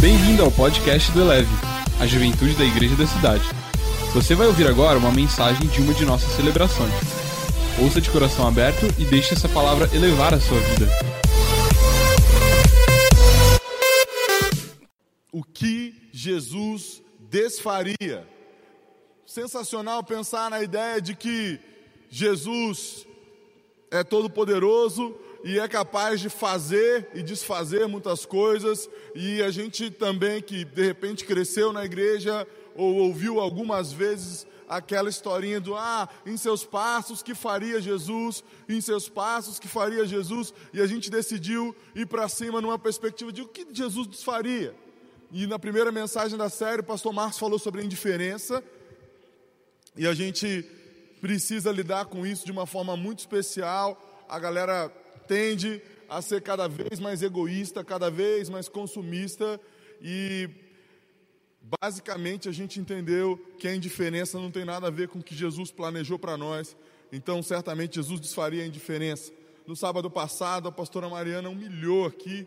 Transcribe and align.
Bem-vindo 0.00 0.42
ao 0.42 0.50
podcast 0.50 1.12
do 1.12 1.20
Eleve, 1.20 1.50
a 2.00 2.06
juventude 2.06 2.54
da 2.54 2.64
igreja 2.64 2.96
da 2.96 3.06
cidade. 3.06 3.44
Você 4.14 4.34
vai 4.34 4.46
ouvir 4.46 4.66
agora 4.66 4.98
uma 4.98 5.12
mensagem 5.12 5.68
de 5.68 5.82
uma 5.82 5.92
de 5.92 6.06
nossas 6.06 6.32
celebrações. 6.36 6.90
Ouça 7.78 8.00
de 8.00 8.08
coração 8.08 8.48
aberto 8.48 8.86
e 8.98 9.04
deixe 9.04 9.34
essa 9.34 9.46
palavra 9.46 9.94
elevar 9.94 10.32
a 10.32 10.40
sua 10.40 10.58
vida. 10.58 10.86
O 15.30 15.44
que 15.44 15.94
Jesus 16.10 17.02
desfaria? 17.28 18.26
Sensacional 19.26 20.02
pensar 20.02 20.48
na 20.48 20.62
ideia 20.62 20.98
de 20.98 21.14
que 21.14 21.60
Jesus 22.08 23.06
é 23.90 24.02
todo 24.02 24.30
poderoso 24.30 25.14
e 25.42 25.58
é 25.58 25.66
capaz 25.66 26.20
de 26.20 26.28
fazer 26.28 27.08
e 27.14 27.22
desfazer 27.22 27.86
muitas 27.88 28.26
coisas, 28.26 28.88
e 29.14 29.42
a 29.42 29.50
gente 29.50 29.90
também 29.90 30.42
que 30.42 30.64
de 30.64 30.82
repente 30.82 31.24
cresceu 31.24 31.72
na 31.72 31.84
igreja 31.84 32.46
ou 32.74 32.96
ouviu 32.96 33.40
algumas 33.40 33.92
vezes 33.92 34.46
aquela 34.68 35.08
historinha 35.08 35.60
do 35.60 35.74
ah, 35.74 36.08
em 36.24 36.36
seus 36.36 36.64
passos 36.64 37.22
que 37.22 37.34
faria 37.34 37.80
Jesus, 37.80 38.44
em 38.68 38.80
seus 38.80 39.08
passos 39.08 39.58
que 39.58 39.66
faria 39.66 40.06
Jesus, 40.06 40.54
e 40.72 40.80
a 40.80 40.86
gente 40.86 41.10
decidiu 41.10 41.74
ir 41.94 42.06
para 42.06 42.28
cima 42.28 42.60
numa 42.60 42.78
perspectiva 42.78 43.32
de 43.32 43.42
o 43.42 43.48
que 43.48 43.66
Jesus 43.72 44.06
desfaria. 44.06 44.74
E 45.32 45.46
na 45.46 45.58
primeira 45.58 45.90
mensagem 45.90 46.38
da 46.38 46.48
série, 46.48 46.82
o 46.82 46.84
pastor 46.84 47.12
Marcos 47.12 47.38
falou 47.38 47.58
sobre 47.58 47.80
a 47.80 47.84
indiferença, 47.84 48.62
e 49.96 50.06
a 50.06 50.14
gente 50.14 50.64
precisa 51.20 51.72
lidar 51.72 52.06
com 52.06 52.24
isso 52.24 52.46
de 52.46 52.52
uma 52.52 52.64
forma 52.64 52.96
muito 52.96 53.18
especial. 53.18 54.00
A 54.28 54.38
galera 54.38 54.90
tende 55.30 55.80
a 56.08 56.20
ser 56.20 56.42
cada 56.42 56.66
vez 56.66 56.98
mais 56.98 57.22
egoísta, 57.22 57.84
cada 57.84 58.10
vez 58.10 58.48
mais 58.48 58.68
consumista 58.68 59.60
e 60.02 60.50
basicamente 61.80 62.48
a 62.48 62.52
gente 62.52 62.80
entendeu 62.80 63.38
que 63.56 63.68
a 63.68 63.74
indiferença 63.76 64.40
não 64.40 64.50
tem 64.50 64.64
nada 64.64 64.88
a 64.88 64.90
ver 64.90 65.06
com 65.06 65.20
o 65.20 65.22
que 65.22 65.36
Jesus 65.36 65.70
planejou 65.70 66.18
para 66.18 66.36
nós. 66.36 66.76
Então, 67.12 67.40
certamente 67.44 67.94
Jesus 67.94 68.18
desfaria 68.18 68.64
a 68.64 68.66
indiferença. 68.66 69.30
No 69.68 69.76
sábado 69.76 70.10
passado, 70.10 70.66
a 70.66 70.72
pastora 70.72 71.08
Mariana 71.08 71.48
humilhou 71.48 72.06
aqui 72.06 72.44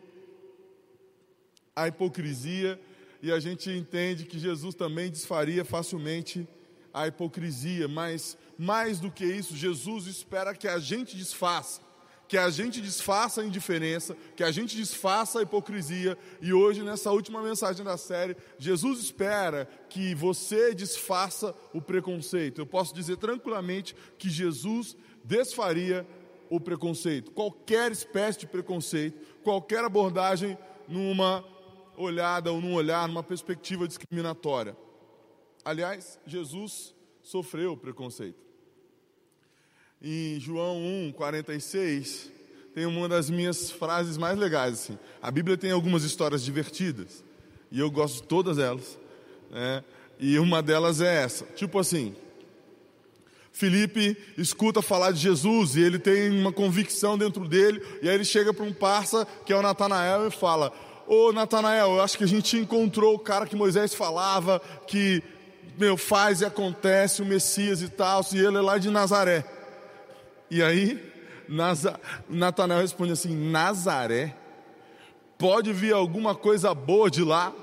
a 1.73 1.87
hipocrisia 1.87 2.77
e 3.21 3.31
a 3.31 3.39
gente 3.39 3.69
entende 3.71 4.25
que 4.25 4.37
Jesus 4.37 4.75
também 4.75 5.09
desfaria 5.09 5.63
facilmente 5.63 6.45
a 6.93 7.07
hipocrisia, 7.07 7.87
mas 7.87 8.37
mais 8.59 8.99
do 8.99 9.09
que 9.09 9.23
isso, 9.23 9.55
Jesus 9.55 10.05
espera 10.05 10.53
que 10.53 10.67
a 10.67 10.79
gente 10.79 11.15
desfaça, 11.15 11.79
que 12.27 12.37
a 12.37 12.49
gente 12.49 12.81
desfaça 12.81 13.41
a 13.41 13.45
indiferença, 13.45 14.15
que 14.35 14.43
a 14.43 14.51
gente 14.51 14.75
desfaça 14.75 15.39
a 15.39 15.43
hipocrisia. 15.43 16.17
E 16.41 16.53
hoje, 16.53 16.81
nessa 16.81 17.11
última 17.11 17.41
mensagem 17.41 17.85
da 17.85 17.97
série, 17.97 18.35
Jesus 18.57 18.99
espera 18.99 19.67
que 19.89 20.15
você 20.15 20.73
desfaça 20.73 21.53
o 21.73 21.81
preconceito. 21.81 22.59
Eu 22.59 22.65
posso 22.65 22.93
dizer 22.93 23.17
tranquilamente 23.17 23.95
que 24.17 24.29
Jesus 24.29 24.95
desfaria 25.23 26.07
o 26.49 26.59
preconceito, 26.59 27.31
qualquer 27.31 27.91
espécie 27.91 28.41
de 28.41 28.47
preconceito, 28.47 29.19
qualquer 29.43 29.83
abordagem 29.83 30.57
numa 30.87 31.43
olhada 31.97 32.51
ou 32.51 32.61
num 32.61 32.73
olhar, 32.73 33.07
numa 33.07 33.23
perspectiva 33.23 33.87
discriminatória. 33.87 34.77
Aliás, 35.63 36.19
Jesus 36.25 36.93
sofreu 37.21 37.75
preconceito. 37.77 38.42
Em 40.05 40.37
João 40.37 40.77
1, 41.07 41.13
46, 41.13 42.29
tem 42.75 42.85
uma 42.85 43.07
das 43.07 43.29
minhas 43.29 43.71
frases 43.71 44.17
mais 44.17 44.37
legais. 44.37 44.73
Assim. 44.73 44.99
A 45.21 45.31
Bíblia 45.31 45.55
tem 45.55 45.71
algumas 45.71 46.03
histórias 46.03 46.43
divertidas, 46.43 47.23
e 47.71 47.79
eu 47.79 47.89
gosto 47.89 48.15
de 48.15 48.23
todas 48.23 48.57
elas. 48.57 48.99
Né? 49.49 49.81
E 50.19 50.37
uma 50.39 50.61
delas 50.61 50.99
é 50.99 51.23
essa: 51.23 51.45
tipo 51.55 51.79
assim, 51.79 52.13
Felipe 53.53 54.17
escuta 54.37 54.81
falar 54.81 55.11
de 55.11 55.19
Jesus 55.19 55.77
e 55.77 55.81
ele 55.81 55.97
tem 55.97 56.29
uma 56.37 56.51
convicção 56.51 57.17
dentro 57.17 57.47
dele, 57.47 57.81
e 58.01 58.09
aí 58.09 58.15
ele 58.15 58.25
chega 58.25 58.53
para 58.53 58.65
um 58.65 58.73
parça, 58.73 59.25
que 59.45 59.53
é 59.53 59.55
o 59.55 59.61
Natanael, 59.61 60.27
e 60.27 60.31
fala: 60.31 60.73
Ô 61.07 61.31
Natanael, 61.31 61.91
eu 61.91 62.01
acho 62.01 62.17
que 62.17 62.25
a 62.25 62.27
gente 62.27 62.57
encontrou 62.57 63.15
o 63.15 63.19
cara 63.19 63.45
que 63.45 63.55
Moisés 63.55 63.93
falava, 63.93 64.61
que 64.85 65.23
meu, 65.77 65.95
faz 65.95 66.41
e 66.41 66.45
acontece, 66.45 67.21
o 67.21 67.25
Messias 67.25 67.81
e 67.81 67.87
tal, 67.87 68.21
e 68.33 68.37
ele 68.37 68.57
é 68.57 68.61
lá 68.61 68.77
de 68.77 68.89
Nazaré. 68.89 69.62
E 70.49 70.61
aí, 70.61 71.13
Naza, 71.47 71.99
Natanael 72.29 72.81
responde 72.81 73.11
assim: 73.11 73.35
Nazaré? 73.35 74.35
Pode 75.37 75.73
vir 75.73 75.93
alguma 75.93 76.35
coisa 76.35 76.73
boa 76.73 77.09
de 77.09 77.23
lá? 77.23 77.53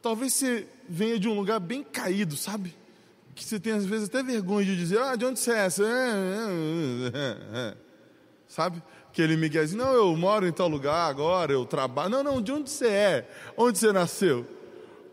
Talvez 0.00 0.32
você 0.32 0.66
venha 0.88 1.18
de 1.18 1.28
um 1.28 1.34
lugar 1.34 1.60
bem 1.60 1.82
caído, 1.82 2.36
sabe? 2.36 2.74
Que 3.34 3.44
você 3.44 3.60
tem 3.60 3.72
às 3.72 3.84
vezes 3.84 4.08
até 4.08 4.22
vergonha 4.22 4.64
de 4.64 4.76
dizer: 4.76 4.98
Ah, 4.98 5.16
de 5.16 5.24
onde 5.24 5.38
você 5.38 5.52
é? 5.52 5.68
Você 5.70 5.84
é, 5.84 7.10
é, 7.14 7.58
é, 7.58 7.74
sabe? 8.48 8.82
Aquele 9.08 9.36
Miguelzinho: 9.36 9.84
Não, 9.84 9.92
eu 9.92 10.16
moro 10.16 10.46
em 10.46 10.52
tal 10.52 10.68
lugar 10.68 11.08
agora, 11.08 11.52
eu 11.52 11.66
trabalho. 11.66 12.10
Não, 12.10 12.22
não, 12.22 12.42
de 12.42 12.52
onde 12.52 12.70
você 12.70 12.88
é? 12.88 13.28
Onde 13.56 13.78
você 13.78 13.92
nasceu? 13.92 14.46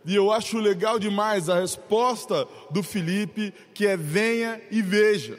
E 0.05 0.15
eu 0.15 0.31
acho 0.31 0.57
legal 0.57 0.97
demais 0.97 1.49
a 1.49 1.59
resposta 1.59 2.47
do 2.71 2.81
Felipe, 2.81 3.53
que 3.73 3.85
é 3.85 3.97
venha 3.97 4.61
e 4.71 4.81
veja. 4.81 5.37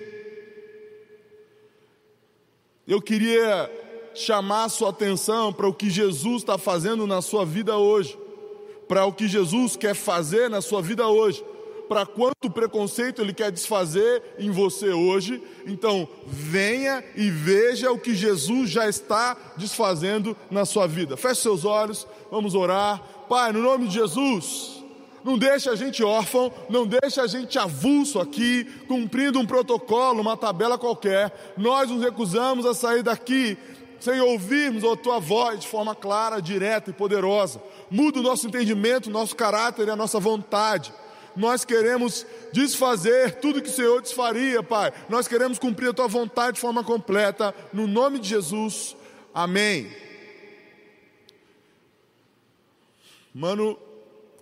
Eu 2.89 3.03
queria 3.03 3.71
chamar 4.15 4.65
a 4.65 4.69
sua 4.71 4.89
atenção 4.89 5.53
para 5.53 5.69
o 5.69 5.75
que 5.75 5.91
Jesus 5.91 6.37
está 6.37 6.57
fazendo 6.57 7.07
na 7.07 7.21
sua 7.21 7.45
vida 7.45 7.77
hoje, 7.77 8.19
para 8.89 9.05
o 9.05 9.13
que 9.13 9.29
Jesus 9.29 9.77
quer 9.77 9.95
fazer 9.95 10.49
na 10.49 10.63
sua 10.63 10.81
vida 10.81 11.07
hoje, 11.07 11.45
para 11.87 12.07
quanto 12.07 12.51
preconceito 12.51 13.21
Ele 13.21 13.35
quer 13.35 13.53
desfazer 13.53 14.23
em 14.39 14.51
você 14.51 14.89
hoje. 14.89 15.43
Então, 15.67 16.09
venha 16.27 17.05
e 17.15 17.31
veja 17.31 17.93
o 17.93 17.99
que 17.99 18.15
Jesus 18.15 18.71
já 18.71 18.89
está 18.89 19.37
desfazendo 19.59 20.35
na 20.51 20.65
sua 20.65 20.87
vida. 20.87 21.15
Feche 21.15 21.43
seus 21.43 21.67
olhos, 21.67 22.07
vamos 22.31 22.55
orar. 22.55 23.03
Pai, 23.29 23.53
no 23.53 23.61
nome 23.61 23.89
de 23.89 23.95
Jesus, 23.95 24.78
não 25.25 25.37
deixa 25.37 25.73
a 25.73 25.77
gente 25.77 26.03
órfão, 26.03 26.53
não 26.69 26.87
deixa 26.87 27.23
a 27.23 27.27
gente 27.27 27.59
avulso 27.59 28.21
aqui, 28.21 28.65
cumprindo 28.87 29.39
um 29.39 29.47
protocolo, 29.47 30.21
uma 30.21 30.37
tabela 30.37 30.79
qualquer. 30.79 31.55
Nós 31.57 31.91
nos 31.91 32.03
recusamos 32.03 32.65
a 32.65 32.75
sair 32.75 33.03
daqui 33.03 33.59
sem 34.01 34.21
ouvirmos 34.21 34.85
a 34.85 34.97
tua 34.97 35.19
voz 35.19 35.61
de 35.61 35.67
forma 35.67 35.95
clara, 35.95 36.41
direta 36.41 36.91
e 36.91 36.93
poderosa. 36.93 37.61
Muda 37.91 38.21
o 38.21 38.23
nosso 38.23 38.47
entendimento, 38.47 39.11
nosso 39.11 39.35
caráter 39.35 39.89
e 39.89 39.91
a 39.91 39.97
nossa 39.97 40.21
vontade. 40.21 40.93
Nós 41.37 41.65
queremos 41.65 42.27
desfazer 42.53 43.37
tudo 43.37 43.63
que 43.63 43.69
o 43.69 43.73
Senhor 43.73 44.01
desfaria, 44.03 44.63
Pai. 44.63 44.93
Nós 45.09 45.29
queremos 45.29 45.59
cumprir 45.59 45.91
a 45.91 45.95
tua 45.95 46.09
vontade 46.09 46.55
de 46.55 46.61
forma 46.61 46.83
completa. 46.83 47.55
No 47.73 47.87
nome 47.87 48.19
de 48.19 48.29
Jesus. 48.29 48.97
Amém. 49.35 49.89
Mano, 53.33 53.79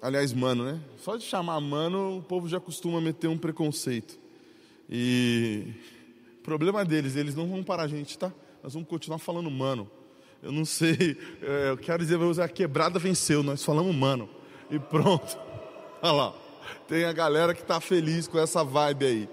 aliás, 0.07 0.33
mano, 0.33 0.65
né? 0.65 0.81
Só 0.99 1.17
de 1.17 1.25
chamar 1.25 1.61
mano, 1.61 2.19
o 2.19 2.23
povo 2.23 2.49
já 2.49 2.61
costuma 2.61 3.01
meter 3.01 3.27
um 3.27 3.37
preconceito. 3.37 4.17
E 4.89 5.67
problema 6.45 6.85
deles, 6.85 7.17
eles 7.17 7.35
não 7.35 7.49
vão 7.49 7.65
parar 7.65 7.83
a 7.85 7.89
gente, 7.89 8.17
tá? 8.17 8.33
Nós 8.63 8.73
vamos 8.73 8.89
continuar 8.89 9.19
falando 9.19 9.51
mano. 9.51 9.91
Eu 10.41 10.53
não 10.53 10.65
sei, 10.65 11.19
é, 11.43 11.71
eu 11.71 11.77
quero 11.77 12.05
dizer, 12.05 12.19
a 12.41 12.49
quebrada 12.49 13.01
venceu, 13.01 13.43
nós 13.43 13.65
falamos 13.65 13.95
mano. 13.95 14.29
E 14.71 14.79
pronto. 14.79 15.37
Olha 16.01 16.13
lá. 16.13 16.35
Tem 16.87 17.05
a 17.05 17.13
galera 17.13 17.53
que 17.53 17.63
está 17.63 17.81
feliz 17.81 18.29
com 18.29 18.39
essa 18.39 18.63
vibe 18.63 19.05
aí. 19.05 19.29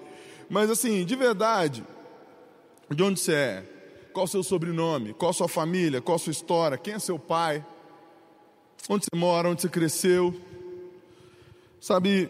Mas 0.50 0.72
assim, 0.72 1.06
de 1.06 1.16
verdade, 1.16 1.84
de 2.90 3.04
onde 3.04 3.20
você 3.20 3.34
é? 3.34 3.64
Qual 4.12 4.26
o 4.26 4.28
seu 4.28 4.42
sobrenome? 4.42 5.14
Qual 5.14 5.30
a 5.30 5.34
sua 5.34 5.48
família? 5.48 6.02
Qual 6.02 6.16
a 6.16 6.20
sua 6.20 6.32
história? 6.32 6.78
Quem 6.78 6.96
é 6.96 7.00
seu 7.00 7.20
pai? 7.20 7.64
onde 8.90 9.06
você 9.06 9.18
mora, 9.18 9.50
onde 9.50 9.62
você 9.62 9.70
cresceu. 9.70 10.36
Sabe, 11.84 12.30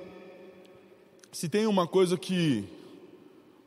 se 1.32 1.48
tem 1.48 1.68
uma 1.68 1.86
coisa 1.86 2.18
que 2.18 2.68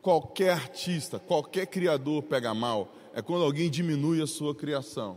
qualquer 0.02 0.50
artista, 0.50 1.20
qualquer 1.20 1.68
criador 1.68 2.24
pega 2.24 2.52
mal, 2.52 2.92
é 3.14 3.22
quando 3.22 3.44
alguém 3.44 3.70
diminui 3.70 4.20
a 4.20 4.26
sua 4.26 4.52
criação. 4.52 5.16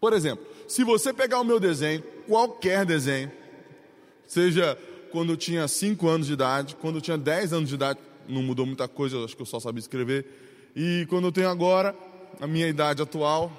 Por 0.00 0.12
exemplo, 0.12 0.44
se 0.66 0.82
você 0.82 1.12
pegar 1.12 1.38
o 1.38 1.44
meu 1.44 1.60
desenho, 1.60 2.02
qualquer 2.26 2.84
desenho, 2.84 3.30
seja 4.26 4.76
quando 5.12 5.34
eu 5.34 5.36
tinha 5.36 5.68
5 5.68 6.08
anos 6.08 6.26
de 6.26 6.32
idade, 6.32 6.74
quando 6.74 6.96
eu 6.96 7.00
tinha 7.00 7.16
10 7.16 7.52
anos 7.52 7.68
de 7.68 7.76
idade, 7.76 8.00
não 8.28 8.42
mudou 8.42 8.66
muita 8.66 8.88
coisa, 8.88 9.24
acho 9.24 9.36
que 9.36 9.42
eu 9.42 9.46
só 9.46 9.60
sabia 9.60 9.78
escrever, 9.78 10.26
e 10.74 11.06
quando 11.08 11.26
eu 11.26 11.32
tenho 11.32 11.48
agora, 11.48 11.94
a 12.40 12.46
minha 12.48 12.66
idade 12.66 13.00
atual, 13.00 13.52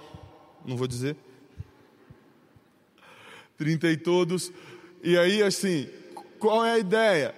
não 0.65 0.75
vou 0.75 0.88
dizer, 0.88 1.15
30 3.57 3.88
e 3.92 3.95
todos. 3.95 4.51
E 5.03 5.17
aí, 5.17 5.44
assim, 5.44 5.89
qual 6.39 6.65
é 6.65 6.71
a 6.71 6.79
ideia? 6.79 7.35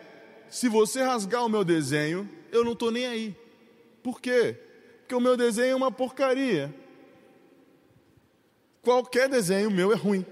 Se 0.48 0.70
você 0.70 1.02
rasgar 1.02 1.44
o 1.44 1.50
meu 1.50 1.64
desenho, 1.66 2.30
eu 2.52 2.64
não 2.64 2.74
estou 2.74 2.92
nem 2.92 3.08
aí. 3.08 3.36
Por 4.04 4.22
quê? 4.22 4.56
Porque 5.00 5.16
o 5.16 5.20
meu 5.20 5.36
desenho 5.36 5.72
é 5.72 5.76
uma 5.76 5.92
porcaria. 5.92 6.74
qualquer 8.84 9.28
desenho 9.28 9.72
meu 9.72 9.92
é 9.92 9.96
ruim. 9.96 10.24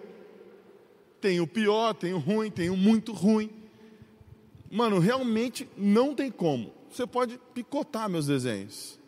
Tem 1.20 1.40
o 1.40 1.48
pior, 1.48 1.96
tem 1.96 2.14
o 2.14 2.20
ruim, 2.20 2.52
tem 2.52 2.70
o 2.70 2.78
muito 2.78 3.14
ruim. 3.14 3.50
Mano, 4.70 5.00
realmente 5.00 5.68
não 5.76 6.14
tem 6.14 6.30
como. 6.30 6.72
Você 6.92 7.08
pode 7.08 7.40
picotar 7.54 8.08
meus 8.08 8.28
desenhos. 8.28 9.00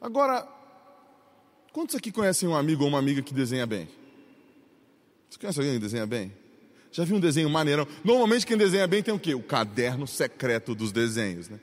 Agora, 0.00 0.46
quantos 1.72 1.96
aqui 1.96 2.12
conhecem 2.12 2.48
um 2.48 2.54
amigo 2.54 2.84
ou 2.84 2.88
uma 2.88 2.98
amiga 2.98 3.20
que 3.20 3.34
desenha 3.34 3.66
bem? 3.66 3.88
Você 5.28 5.38
conhece 5.40 5.58
alguém 5.58 5.74
que 5.74 5.80
desenha 5.80 6.06
bem? 6.06 6.32
Já 6.90 7.04
viu 7.04 7.16
um 7.16 7.20
desenho 7.20 7.50
maneirão? 7.50 7.86
Normalmente 8.02 8.46
quem 8.46 8.56
desenha 8.56 8.86
bem 8.86 9.02
tem 9.02 9.12
o 9.12 9.18
quê? 9.18 9.34
O 9.34 9.42
caderno 9.42 10.06
secreto 10.06 10.74
dos 10.74 10.90
desenhos, 10.92 11.48
né? 11.48 11.60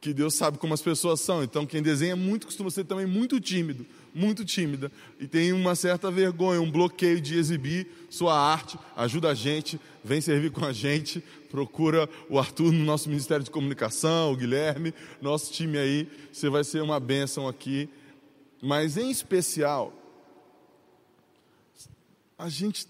Que 0.00 0.12
Deus 0.12 0.34
sabe 0.34 0.58
como 0.58 0.74
as 0.74 0.82
pessoas 0.82 1.20
são. 1.20 1.42
Então 1.42 1.66
quem 1.66 1.82
desenha 1.82 2.14
muito 2.14 2.46
costuma 2.46 2.70
ser 2.70 2.84
também 2.84 3.06
muito 3.06 3.40
tímido, 3.40 3.86
muito 4.14 4.44
tímida 4.44 4.92
e 5.18 5.26
tem 5.26 5.52
uma 5.52 5.74
certa 5.74 6.10
vergonha, 6.10 6.60
um 6.60 6.70
bloqueio 6.70 7.20
de 7.20 7.36
exibir 7.36 7.86
sua 8.10 8.38
arte. 8.38 8.78
Ajuda 8.96 9.30
a 9.30 9.34
gente, 9.34 9.80
vem 10.04 10.20
servir 10.20 10.50
com 10.50 10.64
a 10.64 10.72
gente. 10.72 11.22
Procura 11.50 12.08
o 12.28 12.38
Arthur 12.38 12.72
no 12.72 12.84
nosso 12.84 13.08
Ministério 13.08 13.44
de 13.44 13.50
Comunicação, 13.50 14.32
o 14.32 14.36
Guilherme, 14.36 14.92
nosso 15.22 15.52
time 15.52 15.78
aí. 15.78 16.08
Você 16.32 16.48
vai 16.48 16.64
ser 16.64 16.82
uma 16.82 17.00
bênção 17.00 17.48
aqui. 17.48 17.88
Mas 18.60 18.96
em 18.96 19.10
especial, 19.10 19.92
a 22.36 22.48
gente 22.48 22.86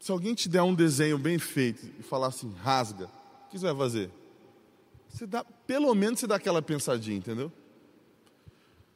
se 0.00 0.10
alguém 0.10 0.34
te 0.34 0.48
der 0.48 0.62
um 0.62 0.74
desenho 0.74 1.18
bem 1.18 1.38
feito 1.38 1.86
e 1.98 2.02
falar 2.02 2.28
assim, 2.28 2.52
rasga, 2.62 3.04
o 3.46 3.50
que 3.50 3.58
você 3.58 3.66
vai 3.66 3.76
fazer? 3.76 4.10
Você 5.10 5.26
dá, 5.26 5.44
pelo 5.66 5.94
menos 5.94 6.18
você 6.18 6.26
dá 6.26 6.36
aquela 6.36 6.62
pensadinha, 6.62 7.18
entendeu? 7.18 7.52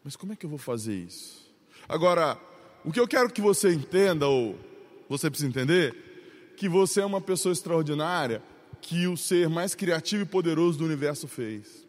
Mas 0.03 0.17
como 0.17 0.33
é 0.33 0.37
que 0.37 0.47
eu 0.47 0.51
vou 0.51 0.59
fazer 0.59 0.95
isso? 0.95 1.53
Agora, 1.87 2.41
o 2.83 2.91
que 2.91 2.99
eu 2.99 3.06
quero 3.06 3.31
que 3.31 3.43
você 3.43 3.71
entenda, 3.71 4.27
ou 4.27 4.59
você 5.06 5.29
precisa 5.29 5.49
entender, 5.49 6.55
que 6.56 6.71
você 6.71 7.03
é 7.03 7.05
uma 7.05 7.21
pessoa 7.21 7.53
extraordinária 7.53 8.43
que 8.81 9.07
o 9.07 9.17
ser 9.17 9.49
mais 9.49 9.75
criativo 9.75 10.23
e 10.23 10.27
poderoso 10.27 10.79
do 10.79 10.87
universo 10.87 11.29
fez. 11.29 11.84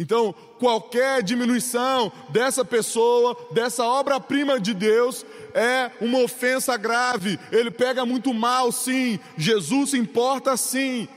Então, 0.00 0.32
qualquer 0.60 1.24
diminuição 1.24 2.12
dessa 2.28 2.64
pessoa, 2.64 3.36
dessa 3.50 3.84
obra-prima 3.84 4.60
de 4.60 4.72
Deus, 4.72 5.26
é 5.52 5.90
uma 6.00 6.20
ofensa 6.20 6.76
grave. 6.76 7.36
Ele 7.50 7.68
pega 7.68 8.06
muito 8.06 8.32
mal, 8.32 8.70
sim. 8.70 9.18
Jesus 9.36 9.90
se 9.90 9.98
importa, 9.98 10.56
sim. 10.56 11.08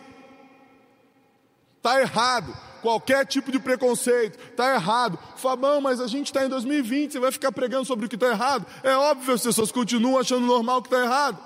Está 1.77 2.01
errado. 2.01 2.57
Qualquer 2.81 3.23
tipo 3.27 3.51
de 3.51 3.59
preconceito 3.59 4.39
está 4.49 4.73
errado. 4.73 5.19
Fabão, 5.35 5.79
mas 5.79 6.01
a 6.01 6.07
gente 6.07 6.25
está 6.25 6.43
em 6.43 6.49
2020, 6.49 7.11
você 7.11 7.19
vai 7.19 7.31
ficar 7.31 7.51
pregando 7.51 7.85
sobre 7.85 8.07
o 8.07 8.09
que 8.09 8.15
está 8.15 8.29
errado? 8.29 8.65
É 8.81 8.95
óbvio, 8.95 9.35
as 9.35 9.43
pessoas 9.43 9.71
continuam 9.71 10.17
achando 10.17 10.47
normal 10.47 10.81
que 10.81 10.87
está 10.87 11.03
errado. 11.03 11.37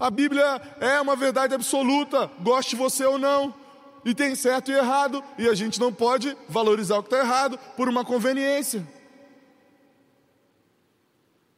A 0.00 0.10
Bíblia 0.10 0.60
é 0.80 1.00
uma 1.00 1.14
verdade 1.14 1.54
absoluta, 1.54 2.28
goste 2.40 2.74
você 2.74 3.04
ou 3.04 3.16
não 3.16 3.61
e 4.04 4.14
tem 4.14 4.34
certo 4.34 4.70
e 4.70 4.74
errado, 4.74 5.22
e 5.38 5.48
a 5.48 5.54
gente 5.54 5.78
não 5.78 5.92
pode 5.92 6.36
valorizar 6.48 6.98
o 6.98 7.02
que 7.02 7.08
está 7.08 7.20
errado 7.20 7.58
por 7.76 7.88
uma 7.88 8.04
conveniência. 8.04 8.86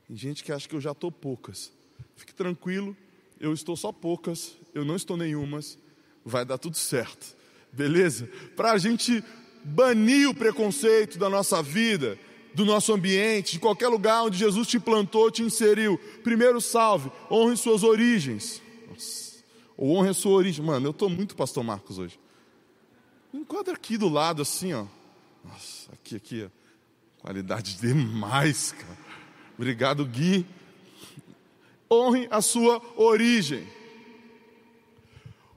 Tem 0.07 0.17
gente 0.17 0.45
que 0.45 0.53
acha 0.53 0.69
que 0.69 0.75
eu 0.75 0.81
já 0.81 0.93
estou 0.93 1.11
poucas. 1.11 1.73
Fique 2.17 2.35
tranquilo, 2.35 2.97
eu 3.41 3.53
estou 3.53 3.77
só 3.77 3.91
poucas, 3.91 4.57
eu 4.75 4.85
não 4.85 4.97
estou 4.97 5.17
nenhumas, 5.17 5.79
vai 6.25 6.45
dar 6.45 6.59
tudo 6.59 6.77
certo, 6.77 7.37
beleza? 7.73 8.29
Para 8.55 8.73
a 8.73 8.79
gente 8.79 9.25
banir 9.65 10.29
o 10.29 10.35
preconceito 10.35 11.19
da 11.19 11.29
nossa 11.29 11.63
vida, 11.63 12.19
do 12.55 12.65
nosso 12.65 12.93
ambiente, 12.93 13.53
de 13.53 13.59
qualquer 13.59 13.89
lugar 13.89 14.23
onde 14.23 14.39
Jesus 14.39 14.69
te 14.69 14.79
plantou, 14.79 15.31
te 15.31 15.43
inseriu. 15.43 15.99
Primeiro 16.23 16.61
salve, 16.61 17.11
honre 17.31 17.57
suas 17.57 17.83
origens. 17.83 18.63
Nossa, 18.89 19.43
ou 19.77 19.97
honre 19.97 20.11
a 20.11 20.15
sua 20.15 20.33
origem. 20.33 20.65
Mano, 20.65 20.87
eu 20.87 20.93
estou 20.93 21.11
muito 21.11 21.35
pastor 21.35 21.65
Marcos 21.65 21.99
hoje. 21.99 22.19
Enquadra 23.35 23.75
aqui 23.75 23.99
do 23.99 24.09
lado, 24.09 24.43
assim, 24.43 24.73
ó. 24.75 24.87
Nossa, 25.45 25.91
aqui, 25.93 26.15
aqui, 26.15 26.45
ó. 26.45 27.21
Qualidade 27.21 27.75
demais, 27.75 28.71
cara. 28.71 28.99
Obrigado, 29.59 30.07
Gui. 30.07 30.47
Honre 31.91 32.29
a 32.31 32.41
sua 32.41 32.81
origem. 32.95 33.67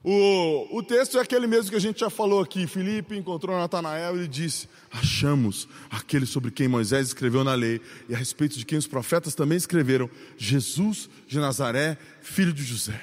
O, 0.02 0.78
o 0.78 0.82
texto 0.82 1.18
é 1.18 1.20
aquele 1.20 1.46
mesmo 1.46 1.70
que 1.70 1.76
a 1.76 1.80
gente 1.80 2.00
já 2.00 2.10
falou 2.10 2.40
aqui. 2.40 2.66
Filipe 2.66 3.16
encontrou 3.16 3.56
Natanael 3.56 4.24
e 4.24 4.26
disse: 4.26 4.68
Achamos 4.90 5.68
aquele 5.88 6.26
sobre 6.26 6.50
quem 6.50 6.66
Moisés 6.66 7.06
escreveu 7.06 7.44
na 7.44 7.54
lei 7.54 7.80
e 8.08 8.14
a 8.14 8.18
respeito 8.18 8.58
de 8.58 8.66
quem 8.66 8.76
os 8.76 8.88
profetas 8.88 9.36
também 9.36 9.56
escreveram, 9.56 10.10
Jesus 10.36 11.08
de 11.28 11.38
Nazaré, 11.38 11.96
filho 12.22 12.52
de 12.52 12.64
José. 12.64 13.00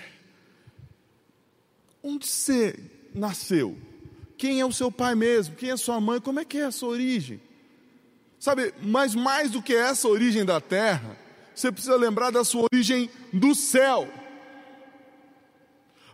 Onde 2.04 2.28
você 2.28 2.78
nasceu? 3.14 3.78
Quem 4.38 4.60
é 4.60 4.66
o 4.66 4.72
seu 4.72 4.92
pai 4.92 5.16
mesmo, 5.16 5.56
quem 5.56 5.72
é 5.72 5.78
sua 5.78 6.00
mãe, 6.00 6.20
como 6.20 6.40
é 6.40 6.46
que 6.46 6.58
é 6.58 6.66
a 6.66 6.72
sua 6.72 6.90
origem. 6.90 7.42
Sabe, 8.40 8.74
mas 8.82 9.16
mais 9.16 9.52
do 9.52 9.62
que 9.62 9.74
essa 9.74 10.08
origem 10.08 10.46
da 10.46 10.62
terra, 10.62 11.18
você 11.54 11.72
precisa 11.72 11.96
lembrar 11.96 12.32
da 12.32 12.44
sua 12.44 12.68
origem 12.72 13.10
do 13.32 13.56
céu. 13.56 14.08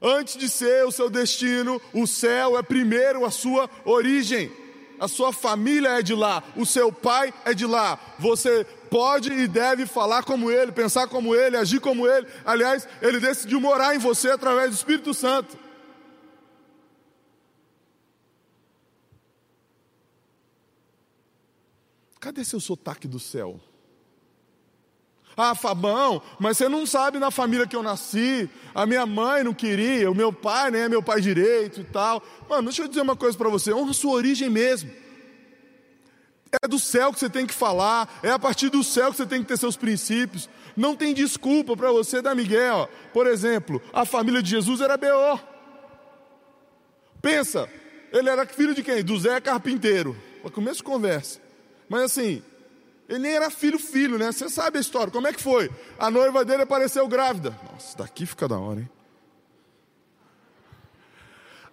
Antes 0.02 0.36
de 0.36 0.50
ser 0.50 0.86
o 0.86 0.92
seu 0.92 1.10
destino, 1.10 1.82
o 1.94 2.08
céu 2.08 2.58
é 2.58 2.64
primeiro 2.64 3.26
a 3.26 3.32
sua 3.32 3.70
origem. 3.86 4.52
A 5.00 5.08
sua 5.08 5.34
família 5.34 5.98
é 5.98 6.02
de 6.04 6.14
lá, 6.14 6.44
o 6.56 6.64
seu 6.64 6.92
pai 6.92 7.34
é 7.44 7.56
de 7.56 7.66
lá. 7.66 8.00
Você 8.20 8.64
pode 8.92 9.34
e 9.34 9.48
deve 9.48 9.88
falar 9.88 10.22
como 10.22 10.52
ele, 10.52 10.72
pensar 10.72 11.08
como 11.08 11.34
ele, 11.36 11.58
agir 11.58 11.80
como 11.80 12.08
ele. 12.08 12.28
Aliás, 12.46 12.88
ele 13.02 13.20
decidiu 13.20 13.60
morar 13.60 13.96
em 13.96 13.98
você 13.98 14.30
através 14.30 14.70
do 14.70 14.76
Espírito 14.76 15.12
Santo. 15.12 15.58
Cadê 22.22 22.46
seu 22.46 22.60
sotaque 22.60 23.08
do 23.08 23.20
céu? 23.20 23.60
Ah, 25.36 25.56
Fabão, 25.56 26.22
mas 26.40 26.56
você 26.56 26.70
não 26.70 26.86
sabe 26.86 27.18
na 27.18 27.32
família 27.32 27.66
que 27.66 27.76
eu 27.76 27.82
nasci. 27.82 28.48
A 28.76 28.86
minha 28.86 29.08
mãe 29.08 29.44
não 29.44 29.56
queria, 29.56 30.12
o 30.12 30.14
meu 30.14 30.32
pai 30.32 30.70
nem 30.70 30.82
é 30.82 30.90
meu 30.90 31.02
pai 31.02 31.20
direito 31.20 31.82
e 31.82 31.84
tal. 31.84 32.22
Mano, 32.48 32.66
deixa 32.66 32.84
eu 32.84 32.88
dizer 32.88 33.02
uma 33.02 33.16
coisa 33.16 33.36
para 33.36 33.50
você: 33.50 33.74
honra 33.74 33.92
sua 33.92 34.12
origem 34.12 34.52
mesmo. 34.52 34.92
É 36.64 36.68
do 36.68 36.78
céu 36.78 37.12
que 37.12 37.20
você 37.20 37.30
tem 37.30 37.48
que 37.48 37.54
falar, 37.56 38.20
é 38.22 38.30
a 38.30 38.38
partir 38.38 38.70
do 38.70 38.84
céu 38.84 39.10
que 39.10 39.18
você 39.18 39.26
tem 39.26 39.42
que 39.42 39.48
ter 39.48 39.58
seus 39.58 39.76
princípios. 39.76 40.48
Não 40.78 40.96
tem 40.96 41.16
desculpa 41.16 41.76
para 41.76 41.92
você 41.92 42.22
dar 42.22 42.36
Miguel. 42.36 42.88
Por 43.12 43.26
exemplo, 43.26 43.82
a 43.92 44.06
família 44.06 44.44
de 44.44 44.52
Jesus 44.52 44.80
era 44.80 44.96
B.O. 44.96 45.40
Pensa, 47.20 47.68
ele 48.12 48.30
era 48.30 48.46
filho 48.46 48.76
de 48.76 48.84
quem? 48.84 49.02
Do 49.04 49.18
Zé 49.18 49.42
Carpinteiro. 49.42 50.16
Para 50.44 50.52
começo 50.52 50.78
de 50.78 50.84
conversa. 50.84 51.51
Mas 51.92 52.04
assim, 52.04 52.42
ele 53.10 53.20
nem 53.20 53.34
era 53.34 53.50
filho, 53.50 53.78
filho, 53.78 54.18
né? 54.18 54.32
Você 54.32 54.48
sabe 54.48 54.78
a 54.78 54.82
história. 54.82 55.12
Como 55.12 55.28
é 55.28 55.34
que 55.34 55.44
foi? 55.44 55.70
A 56.00 56.10
noiva 56.10 56.46
dele 56.46 56.62
apareceu 56.62 57.06
grávida. 57.06 57.54
Nossa, 57.70 57.98
daqui 57.98 58.26
fica 58.26 58.48
da 58.48 58.58
hora, 58.58 58.80
hein? 58.80 58.90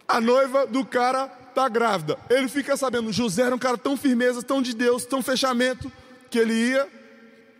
A 0.08 0.20
noiva 0.20 0.66
do 0.66 0.84
cara 0.84 1.28
tá 1.28 1.68
grávida. 1.68 2.18
Ele 2.28 2.48
fica 2.48 2.76
sabendo, 2.76 3.12
José 3.12 3.42
era 3.42 3.54
um 3.54 3.58
cara 3.60 3.78
tão 3.78 3.96
firmeza, 3.96 4.42
tão 4.42 4.60
de 4.60 4.74
Deus, 4.74 5.06
tão 5.06 5.22
fechamento, 5.22 5.92
que 6.28 6.36
ele 6.36 6.52
ia 6.52 6.88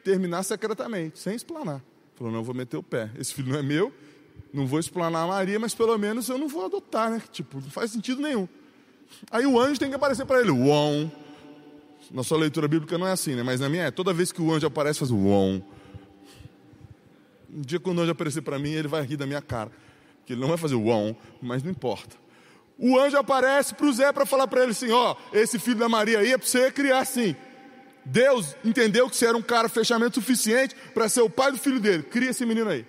terminar 0.03 0.43
secretamente, 0.43 1.17
sem 1.21 1.37
explanar. 1.37 1.81
Falou, 2.17 2.33
não, 2.33 2.43
vou 2.43 2.57
meter 2.57 2.77
o 2.77 2.83
pé. 2.83 3.09
Esse 3.17 3.33
filho 3.33 3.53
não 3.53 3.59
é 3.61 3.63
meu, 3.63 3.93
não 4.53 4.67
vou 4.67 4.81
explanar 4.81 5.23
a 5.23 5.29
Maria, 5.29 5.61
mas 5.61 5.77
pelo 5.77 5.97
menos 5.97 6.29
eu 6.29 6.39
não 6.39 6.49
vou 6.49 6.65
adotar, 6.65 7.09
né? 7.09 7.23
Tipo, 7.31 7.61
não 7.61 7.71
faz 7.71 7.93
sentido 7.93 8.21
nenhum. 8.21 8.49
Aí 9.31 9.47
o 9.47 9.61
anjo 9.61 9.79
tem 9.79 9.89
que 9.89 9.95
aparecer 9.95 10.27
para 10.27 10.41
ele. 10.41 10.51
Uom, 10.51 11.09
na 12.11 12.23
sua 12.23 12.39
leitura 12.39 12.67
bíblica 12.67 12.97
não 12.97 13.07
é 13.07 13.13
assim, 13.13 13.35
né? 13.35 13.43
Mas 13.43 13.61
na 13.61 13.69
minha 13.69 13.85
é. 13.85 13.91
Toda 13.91 14.13
vez 14.13 14.33
que 14.33 14.41
o 14.41 14.53
anjo 14.53 14.67
aparece, 14.67 14.99
faz 14.99 15.11
o 15.11 15.17
um. 15.17 15.63
Dia 17.49 17.81
quando 17.81 17.99
o 17.99 18.03
anjo 18.03 18.13
aparecer 18.13 18.43
para 18.43 18.59
mim, 18.59 18.71
ele 18.71 18.89
vai 18.89 19.03
rir 19.03 19.17
da 19.17 19.27
minha 19.27 19.43
cara. 19.43 19.71
Que 20.25 20.33
ele 20.33 20.41
não 20.41 20.49
vai 20.49 20.57
fazer 20.57 20.75
um, 20.75 21.15
mas 21.41 21.63
não 21.63 21.71
importa. 21.71 22.17
O 22.79 22.99
anjo 22.99 23.17
aparece 23.17 23.75
para 23.75 23.87
o 23.87 23.93
Zé 23.93 24.13
para 24.13 24.25
falar 24.25 24.47
para 24.47 24.63
ele 24.63 24.73
assim: 24.73 24.91
ó, 24.91 25.17
esse 25.33 25.59
filho 25.59 25.79
da 25.79 25.89
Maria 25.89 26.21
aí 26.21 26.33
é 26.33 26.39
para 26.39 26.47
você 26.47 26.71
criar 26.71 27.01
assim. 27.01 27.35
Deus 28.05 28.57
entendeu 28.65 29.09
que 29.11 29.17
você 29.17 29.27
era 29.27 29.37
um 29.37 29.43
cara 29.43 29.69
fechamento 29.69 30.15
suficiente 30.15 30.75
para 30.95 31.09
ser 31.09 31.21
o 31.21 31.29
pai 31.29 31.53
do 31.53 31.59
filho 31.59 31.81
dele. 31.81 32.03
Cria 32.03 32.31
esse 32.31 32.47
menino 32.47 32.71
aí. 32.71 32.87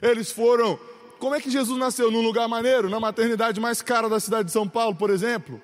Eles 0.00 0.30
foram 0.30 0.78
como 1.18 1.34
é 1.34 1.40
que 1.40 1.50
Jesus 1.50 1.78
nasceu? 1.78 2.10
Num 2.10 2.22
lugar 2.22 2.48
maneiro? 2.48 2.88
Na 2.90 3.00
maternidade 3.00 3.60
mais 3.60 3.82
cara 3.82 4.08
da 4.08 4.20
cidade 4.20 4.46
de 4.46 4.52
São 4.52 4.68
Paulo, 4.68 4.94
por 4.94 5.10
exemplo? 5.10 5.60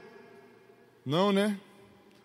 Não, 1.04 1.32
né? 1.32 1.58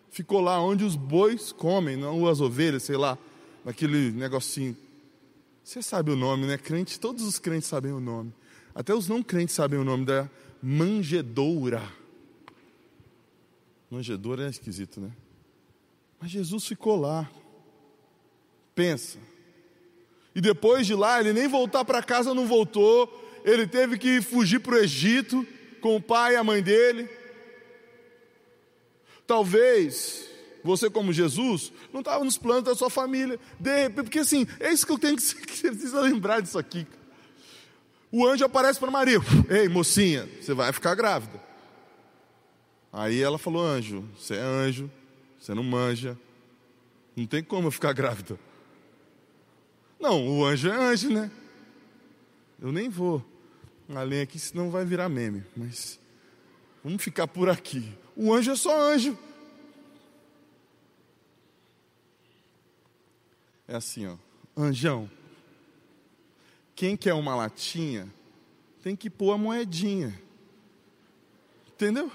Ficou 0.09 0.41
lá 0.41 0.61
onde 0.61 0.83
os 0.83 0.95
bois 0.95 1.51
comem, 1.51 1.95
não 1.95 2.27
as 2.27 2.39
ovelhas, 2.39 2.83
sei 2.83 2.97
lá, 2.97 3.17
naquele 3.63 4.11
negocinho. 4.11 4.75
Você 5.63 5.81
sabe 5.81 6.11
o 6.11 6.15
nome, 6.15 6.45
né? 6.45 6.57
Crente, 6.57 6.99
todos 6.99 7.25
os 7.25 7.39
crentes 7.39 7.67
sabem 7.67 7.91
o 7.91 7.99
nome. 7.99 8.33
Até 8.73 8.93
os 8.93 9.07
não 9.07 9.21
crentes 9.21 9.55
sabem 9.55 9.77
o 9.79 9.83
nome 9.83 10.05
da 10.05 10.29
manjedoura. 10.61 11.81
Manjedoura 13.89 14.45
é 14.45 14.49
esquisito, 14.49 15.01
né? 15.01 15.11
Mas 16.19 16.31
Jesus 16.31 16.65
ficou 16.65 16.99
lá. 16.99 17.29
Pensa. 18.73 19.19
E 20.37 20.41
depois 20.41 20.85
de 20.85 20.93
lá, 20.93 21.19
ele 21.19 21.33
nem 21.33 21.47
voltar 21.47 21.83
para 21.83 22.03
casa 22.03 22.31
não 22.31 22.45
voltou. 22.45 23.11
Ele 23.43 23.65
teve 23.65 23.97
que 23.97 24.21
fugir 24.21 24.59
para 24.59 24.75
o 24.75 24.77
Egito 24.77 25.43
com 25.81 25.95
o 25.95 26.01
pai 26.01 26.33
e 26.33 26.35
a 26.35 26.43
mãe 26.43 26.61
dele. 26.61 27.09
Talvez 29.25 30.29
você, 30.63 30.91
como 30.91 31.11
Jesus, 31.11 31.73
não 31.91 32.01
estava 32.01 32.23
nos 32.23 32.37
planos 32.37 32.65
da 32.65 32.75
sua 32.75 32.87
família. 32.87 33.39
De, 33.59 33.89
porque 33.89 34.19
assim, 34.19 34.45
é 34.59 34.71
isso 34.71 34.85
que 34.85 34.91
eu 34.91 34.99
tenho 34.99 35.17
que, 35.17 35.23
que 35.41 35.71
precisa 35.71 36.01
lembrar 36.01 36.39
disso 36.39 36.59
aqui. 36.59 36.85
O 38.11 38.23
anjo 38.23 38.45
aparece 38.45 38.79
para 38.79 38.91
Maria: 38.91 39.17
Ei, 39.49 39.67
mocinha, 39.67 40.29
você 40.39 40.53
vai 40.53 40.71
ficar 40.71 40.93
grávida. 40.93 41.41
Aí 42.93 43.19
ela 43.23 43.39
falou: 43.39 43.65
Anjo, 43.65 44.07
você 44.15 44.35
é 44.35 44.41
anjo, 44.41 44.87
você 45.39 45.55
não 45.55 45.63
manja, 45.63 46.15
não 47.15 47.25
tem 47.25 47.43
como 47.43 47.69
eu 47.69 47.71
ficar 47.71 47.91
grávida. 47.91 48.37
Não, 49.99 50.39
o 50.39 50.45
anjo 50.45 50.69
é 50.69 50.75
anjo, 50.75 51.09
né? 51.09 51.31
Eu 52.59 52.71
nem 52.71 52.89
vou 52.89 53.23
além 53.95 54.21
aqui, 54.21 54.37
senão 54.39 54.69
vai 54.69 54.85
virar 54.85 55.09
meme. 55.09 55.43
Mas 55.55 55.99
vamos 56.83 57.03
ficar 57.03 57.27
por 57.27 57.49
aqui. 57.49 57.91
O 58.15 58.33
anjo 58.33 58.51
é 58.51 58.55
só 58.55 58.79
anjo. 58.93 59.17
É 63.67 63.75
assim, 63.75 64.07
ó. 64.07 64.15
Anjão, 64.55 65.09
quem 66.75 66.95
quer 66.95 67.13
uma 67.13 67.35
latinha 67.35 68.07
tem 68.81 68.95
que 68.95 69.09
pôr 69.09 69.33
a 69.33 69.37
moedinha. 69.37 70.19
Entendeu? 71.73 72.11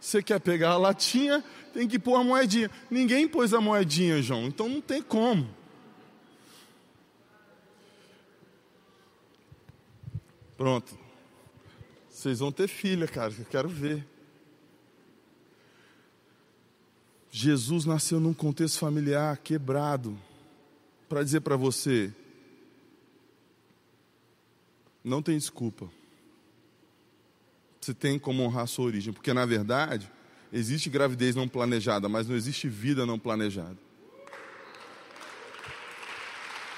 Você 0.00 0.22
quer 0.22 0.40
pegar 0.40 0.70
a 0.70 0.78
latinha, 0.78 1.44
tem 1.74 1.86
que 1.86 1.98
pôr 1.98 2.16
a 2.16 2.24
moedinha. 2.24 2.70
Ninguém 2.90 3.28
pôs 3.28 3.52
a 3.52 3.60
moedinha, 3.60 4.22
João, 4.22 4.46
então 4.46 4.68
não 4.68 4.80
tem 4.80 5.02
como. 5.02 5.59
Pronto. 10.60 10.94
Vocês 12.10 12.40
vão 12.40 12.52
ter 12.52 12.68
filha, 12.68 13.08
cara, 13.08 13.32
eu 13.38 13.46
quero 13.46 13.66
ver. 13.66 14.06
Jesus 17.30 17.86
nasceu 17.86 18.20
num 18.20 18.34
contexto 18.34 18.78
familiar 18.78 19.38
quebrado. 19.38 20.20
Para 21.08 21.22
dizer 21.22 21.40
para 21.40 21.56
você, 21.56 22.12
não 25.02 25.22
tem 25.22 25.38
desculpa. 25.38 25.88
Você 27.80 27.94
tem 27.94 28.18
como 28.18 28.42
honrar 28.42 28.64
a 28.64 28.66
sua 28.66 28.84
origem, 28.84 29.14
porque 29.14 29.32
na 29.32 29.46
verdade 29.46 30.12
existe 30.52 30.90
gravidez 30.90 31.34
não 31.34 31.48
planejada, 31.48 32.06
mas 32.06 32.28
não 32.28 32.36
existe 32.36 32.68
vida 32.68 33.06
não 33.06 33.18
planejada. 33.18 33.78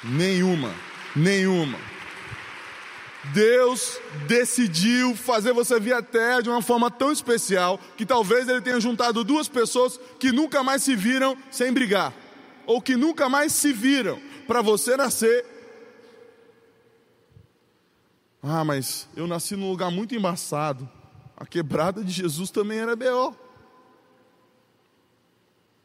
Nenhuma, 0.04 0.72
nenhuma. 1.16 1.80
Deus 3.30 4.00
decidiu 4.26 5.14
fazer 5.14 5.52
você 5.52 5.78
vir 5.78 5.92
à 5.92 6.02
Terra 6.02 6.40
de 6.40 6.48
uma 6.48 6.60
forma 6.60 6.90
tão 6.90 7.12
especial 7.12 7.78
que 7.96 8.04
talvez 8.04 8.48
Ele 8.48 8.60
tenha 8.60 8.80
juntado 8.80 9.22
duas 9.22 9.48
pessoas 9.48 9.98
que 10.18 10.32
nunca 10.32 10.62
mais 10.62 10.82
se 10.82 10.96
viram 10.96 11.36
sem 11.50 11.72
brigar, 11.72 12.12
ou 12.66 12.82
que 12.82 12.96
nunca 12.96 13.28
mais 13.28 13.52
se 13.52 13.72
viram, 13.72 14.20
para 14.46 14.60
você 14.60 14.96
nascer. 14.96 15.46
Ah, 18.42 18.64
mas 18.64 19.08
eu 19.14 19.28
nasci 19.28 19.54
num 19.54 19.70
lugar 19.70 19.90
muito 19.90 20.16
embaçado. 20.16 20.88
A 21.36 21.46
quebrada 21.46 22.02
de 22.02 22.10
Jesus 22.10 22.50
também 22.50 22.78
era 22.78 22.96
B.O. 22.96 23.34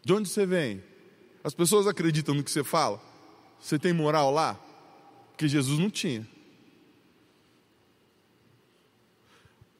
De 0.03 0.11
onde 0.11 0.27
você 0.27 0.45
vem? 0.45 0.83
As 1.43 1.53
pessoas 1.53 1.85
acreditam 1.85 2.33
no 2.33 2.43
que 2.43 2.49
você 2.49 2.63
fala? 2.63 2.99
Você 3.59 3.77
tem 3.77 3.93
moral 3.93 4.31
lá? 4.31 4.59
Porque 5.31 5.47
Jesus 5.47 5.77
não 5.77 5.89
tinha. 5.89 6.27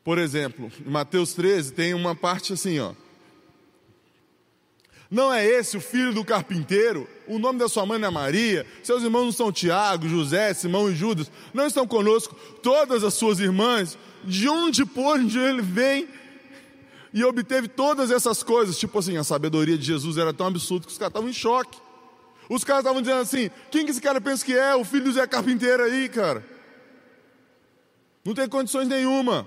Por 0.08 0.20
exemplo, 0.20 0.72
em 0.86 0.90
Mateus 0.90 1.34
13 1.34 1.74
tem 1.74 1.94
uma 1.94 2.16
parte 2.16 2.54
assim, 2.54 2.80
ó. 2.80 2.94
Não 5.12 5.34
é 5.34 5.46
esse 5.46 5.76
o 5.76 5.82
filho 5.82 6.14
do 6.14 6.24
carpinteiro? 6.24 7.06
O 7.28 7.38
nome 7.38 7.60
da 7.60 7.68
sua 7.68 7.86
mãe 7.86 8.00
não 8.00 8.08
é 8.08 8.12
Maria? 8.12 8.66
Seus 8.82 9.04
irmãos 9.04 9.26
não 9.26 9.32
são 9.34 9.52
Tiago, 9.52 10.08
José, 10.08 10.54
Simão 10.54 10.90
e 10.90 10.96
Judas? 10.96 11.30
Não 11.54 11.68
estão 11.68 11.86
conosco 11.86 12.34
todas 12.64 13.04
as 13.04 13.16
suas 13.16 13.42
irmãs? 13.42 13.98
De 14.24 14.48
onde, 14.48 14.86
por 14.86 15.18
onde 15.18 15.38
ele 15.38 15.62
vem 15.62 16.08
e 17.14 17.22
obteve 17.26 17.68
todas 17.68 18.10
essas 18.10 18.42
coisas? 18.42 18.80
Tipo 18.80 19.00
assim, 19.00 19.18
a 19.18 19.26
sabedoria 19.26 19.78
de 19.78 19.84
Jesus 19.84 20.18
era 20.18 20.32
tão 20.32 20.48
absurda 20.48 20.86
que 20.86 20.92
os 20.94 20.98
caras 20.98 21.12
estavam 21.12 21.30
em 21.30 21.34
choque. 21.34 21.78
Os 22.50 22.64
caras 22.64 22.84
estavam 22.84 23.02
dizendo 23.02 23.20
assim: 23.20 23.52
quem 23.70 23.84
que 23.84 23.92
esse 23.92 24.00
cara 24.00 24.22
pensa 24.22 24.46
que 24.46 24.58
é? 24.58 24.74
O 24.74 24.86
filho 24.86 25.04
do 25.04 25.12
Zé 25.12 25.28
Carpinteiro 25.28 25.84
aí, 25.84 26.08
cara. 26.08 26.46
Não 28.24 28.34
tem 28.34 28.48
condições 28.48 28.88
nenhuma. 28.88 29.46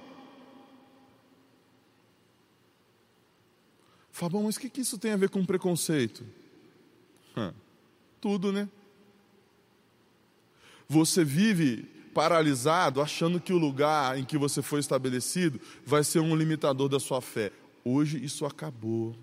Fabão, 4.20 4.42
mas 4.42 4.56
o 4.56 4.60
que, 4.60 4.68
que 4.68 4.82
isso 4.82 4.98
tem 4.98 5.12
a 5.12 5.16
ver 5.16 5.30
com 5.30 5.46
preconceito? 5.46 6.26
Tudo, 8.20 8.52
né? 8.52 8.68
Você 10.86 11.24
vive 11.24 11.88
paralisado, 12.12 13.00
achando 13.00 13.40
que 13.40 13.50
o 13.50 13.56
lugar 13.56 14.18
em 14.18 14.24
que 14.26 14.36
você 14.36 14.60
foi 14.60 14.80
estabelecido 14.80 15.58
vai 15.86 16.04
ser 16.04 16.20
um 16.20 16.36
limitador 16.36 16.86
da 16.86 17.00
sua 17.00 17.22
fé. 17.22 17.50
Hoje 17.82 18.22
isso 18.22 18.44
acabou. 18.44 19.16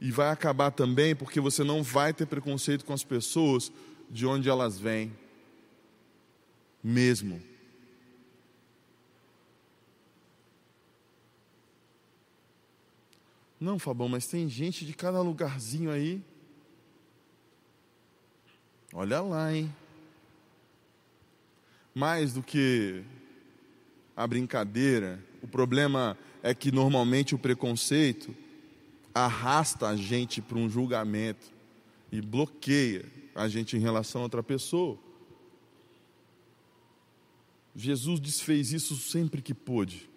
E 0.00 0.08
vai 0.08 0.30
acabar 0.30 0.70
também 0.70 1.16
porque 1.16 1.40
você 1.40 1.64
não 1.64 1.82
vai 1.82 2.14
ter 2.14 2.26
preconceito 2.26 2.84
com 2.84 2.92
as 2.92 3.02
pessoas 3.02 3.72
de 4.08 4.24
onde 4.24 4.48
elas 4.48 4.78
vêm. 4.78 5.12
Mesmo. 6.80 7.42
Não, 13.64 13.78
Fabão, 13.78 14.10
mas 14.10 14.26
tem 14.26 14.46
gente 14.46 14.84
de 14.84 14.92
cada 14.92 15.22
lugarzinho 15.22 15.90
aí. 15.90 16.22
Olha 18.92 19.22
lá, 19.22 19.54
hein? 19.54 19.74
Mais 21.94 22.34
do 22.34 22.42
que 22.42 23.02
a 24.14 24.26
brincadeira, 24.26 25.18
o 25.42 25.48
problema 25.48 26.14
é 26.42 26.54
que 26.54 26.70
normalmente 26.70 27.34
o 27.34 27.38
preconceito 27.38 28.36
arrasta 29.14 29.88
a 29.88 29.96
gente 29.96 30.42
para 30.42 30.58
um 30.58 30.68
julgamento 30.68 31.50
e 32.12 32.20
bloqueia 32.20 33.10
a 33.34 33.48
gente 33.48 33.78
em 33.78 33.80
relação 33.80 34.20
a 34.20 34.24
outra 34.24 34.42
pessoa. 34.42 34.98
Jesus 37.74 38.20
desfez 38.20 38.74
isso 38.74 38.94
sempre 38.94 39.40
que 39.40 39.54
pôde, 39.54 40.10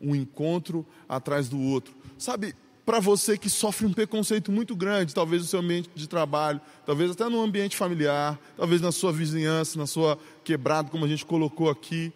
um 0.00 0.16
encontro 0.16 0.84
atrás 1.08 1.48
do 1.48 1.60
outro. 1.60 1.94
Sabe, 2.18 2.56
para 2.88 3.00
você 3.00 3.36
que 3.36 3.50
sofre 3.50 3.84
um 3.84 3.92
preconceito 3.92 4.50
muito 4.50 4.74
grande, 4.74 5.14
talvez 5.14 5.42
no 5.42 5.48
seu 5.48 5.60
ambiente 5.60 5.90
de 5.94 6.08
trabalho, 6.08 6.58
talvez 6.86 7.10
até 7.10 7.28
no 7.28 7.38
ambiente 7.42 7.76
familiar, 7.76 8.40
talvez 8.56 8.80
na 8.80 8.90
sua 8.90 9.12
vizinhança, 9.12 9.78
na 9.78 9.86
sua 9.86 10.18
quebrada, 10.42 10.88
como 10.88 11.04
a 11.04 11.08
gente 11.08 11.22
colocou 11.26 11.68
aqui. 11.68 12.10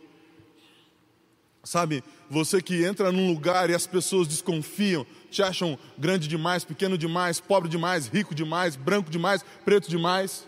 Sabe, 1.63 2.03
você 2.31 2.63
que 2.63 2.87
entra 2.87 3.13
num 3.13 3.29
lugar 3.29 3.69
e 3.69 3.75
as 3.75 3.87
pessoas 3.87 4.27
desconfiam, 4.27 5.05
te 5.31 5.43
acham 5.43 5.79
grande 5.99 6.27
demais, 6.27 6.65
pequeno 6.65 6.97
demais, 6.97 7.39
pobre 7.39 7.69
demais, 7.69 8.07
rico 8.07 8.35
demais, 8.35 8.75
branco 8.75 9.11
demais, 9.11 9.45
preto 9.67 9.91
demais, 9.91 10.47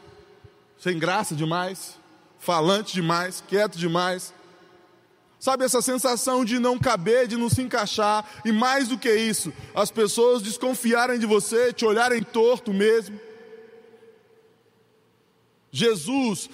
sem 0.78 0.98
graça 0.98 1.34
demais, 1.34 2.00
falante 2.38 2.94
demais, 2.94 3.44
quieto 3.46 3.76
demais. 3.76 4.32
Sabe 5.44 5.62
essa 5.62 5.82
sensação 5.82 6.42
de 6.42 6.58
não 6.58 6.78
caber, 6.78 7.26
de 7.26 7.36
não 7.36 7.50
se 7.50 7.60
encaixar, 7.60 8.24
e 8.46 8.50
mais 8.50 8.88
do 8.88 8.96
que 8.96 9.14
isso, 9.14 9.52
as 9.74 9.90
pessoas 9.90 10.40
desconfiarem 10.40 11.18
de 11.18 11.26
você, 11.26 11.70
te 11.70 11.84
olharem 11.84 12.22
torto 12.22 12.72
mesmo. 12.72 13.20
Jesus 15.70 16.48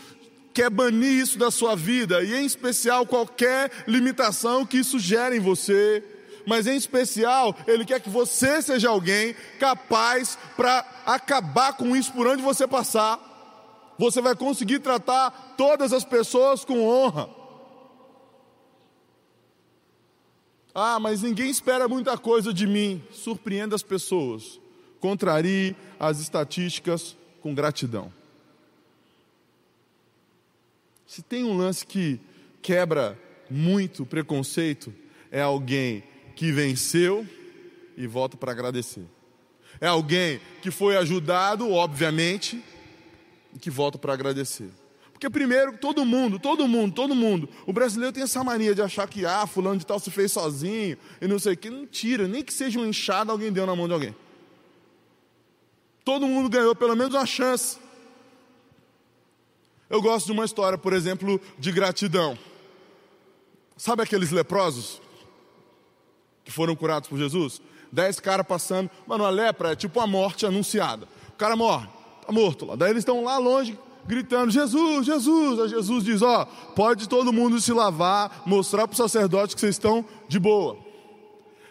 quer 0.52 0.68
banir 0.68 1.12
isso 1.12 1.38
da 1.38 1.52
sua 1.52 1.76
vida, 1.76 2.20
e 2.24 2.34
em 2.34 2.44
especial 2.44 3.06
qualquer 3.06 3.70
limitação 3.86 4.66
que 4.66 4.78
isso 4.78 4.98
gere 4.98 5.36
em 5.36 5.40
você. 5.40 6.02
Mas 6.44 6.66
em 6.66 6.74
especial, 6.74 7.56
Ele 7.68 7.84
quer 7.84 8.00
que 8.00 8.10
você 8.10 8.60
seja 8.60 8.88
alguém 8.88 9.36
capaz 9.60 10.36
para 10.56 10.84
acabar 11.06 11.74
com 11.74 11.94
isso 11.94 12.12
por 12.12 12.26
onde 12.26 12.42
você 12.42 12.66
passar. 12.66 13.20
Você 13.96 14.20
vai 14.20 14.34
conseguir 14.34 14.80
tratar 14.80 15.54
todas 15.56 15.92
as 15.92 16.04
pessoas 16.04 16.64
com 16.64 16.84
honra. 16.88 17.38
Ah, 20.74 20.98
mas 21.00 21.22
ninguém 21.22 21.50
espera 21.50 21.88
muita 21.88 22.16
coisa 22.16 22.52
de 22.52 22.66
mim. 22.66 23.02
Surpreenda 23.10 23.74
as 23.74 23.82
pessoas. 23.82 24.60
Contrarie 25.00 25.74
as 25.98 26.20
estatísticas 26.20 27.16
com 27.40 27.54
gratidão. 27.54 28.12
Se 31.06 31.22
tem 31.22 31.42
um 31.44 31.56
lance 31.56 31.84
que 31.84 32.20
quebra 32.62 33.18
muito 33.50 34.06
preconceito, 34.06 34.94
é 35.30 35.40
alguém 35.40 36.04
que 36.36 36.52
venceu 36.52 37.26
e 37.96 38.06
volta 38.06 38.36
para 38.36 38.52
agradecer. 38.52 39.04
É 39.80 39.86
alguém 39.86 40.40
que 40.62 40.70
foi 40.70 40.96
ajudado, 40.96 41.70
obviamente, 41.70 42.62
e 43.54 43.58
que 43.58 43.70
volta 43.70 43.98
para 43.98 44.12
agradecer. 44.12 44.70
Porque 45.20 45.28
primeiro, 45.28 45.76
todo 45.76 46.02
mundo, 46.02 46.38
todo 46.38 46.66
mundo, 46.66 46.94
todo 46.94 47.14
mundo. 47.14 47.46
O 47.66 47.74
brasileiro 47.74 48.10
tem 48.10 48.22
essa 48.22 48.42
mania 48.42 48.74
de 48.74 48.80
achar 48.80 49.06
que, 49.06 49.26
ah, 49.26 49.46
fulano 49.46 49.78
de 49.78 49.84
tal 49.84 49.98
se 49.98 50.10
fez 50.10 50.32
sozinho 50.32 50.96
e 51.20 51.28
não 51.28 51.38
sei 51.38 51.52
o 51.52 51.56
que. 51.58 51.68
Mentira, 51.68 52.26
nem 52.26 52.42
que 52.42 52.54
seja 52.54 52.80
um 52.80 52.86
inchado, 52.86 53.30
alguém 53.30 53.52
deu 53.52 53.66
na 53.66 53.76
mão 53.76 53.86
de 53.86 53.92
alguém. 53.92 54.16
Todo 56.02 56.26
mundo 56.26 56.48
ganhou 56.48 56.74
pelo 56.74 56.96
menos 56.96 57.12
uma 57.12 57.26
chance. 57.26 57.76
Eu 59.90 60.00
gosto 60.00 60.24
de 60.24 60.32
uma 60.32 60.46
história, 60.46 60.78
por 60.78 60.94
exemplo, 60.94 61.38
de 61.58 61.70
gratidão. 61.70 62.38
Sabe 63.76 64.02
aqueles 64.02 64.30
leprosos 64.30 65.02
que 66.42 66.50
foram 66.50 66.74
curados 66.74 67.10
por 67.10 67.18
Jesus? 67.18 67.60
Dez 67.92 68.18
caras 68.18 68.46
passando. 68.46 68.90
Mano, 69.06 69.26
a 69.26 69.28
lepra 69.28 69.72
é 69.72 69.76
tipo 69.76 70.00
a 70.00 70.06
morte 70.06 70.46
anunciada. 70.46 71.06
O 71.28 71.32
cara 71.32 71.56
morre, 71.56 71.88
tá 72.24 72.32
morto 72.32 72.64
lá. 72.64 72.74
Daí 72.74 72.88
eles 72.88 73.02
estão 73.02 73.22
lá 73.22 73.36
longe, 73.36 73.78
gritando: 74.06 74.50
Jesus, 74.50 75.06
Jesus. 75.06 75.60
Aí 75.60 75.68
Jesus 75.68 76.04
diz: 76.04 76.22
Ó, 76.22 76.44
pode 76.74 77.08
todo 77.08 77.32
mundo 77.32 77.60
se 77.60 77.72
lavar, 77.72 78.42
mostrar 78.46 78.86
para 78.86 78.94
o 78.94 78.96
sacerdote 78.96 79.54
que 79.54 79.60
vocês 79.60 79.76
estão 79.76 80.04
de 80.28 80.38
boa. 80.38 80.78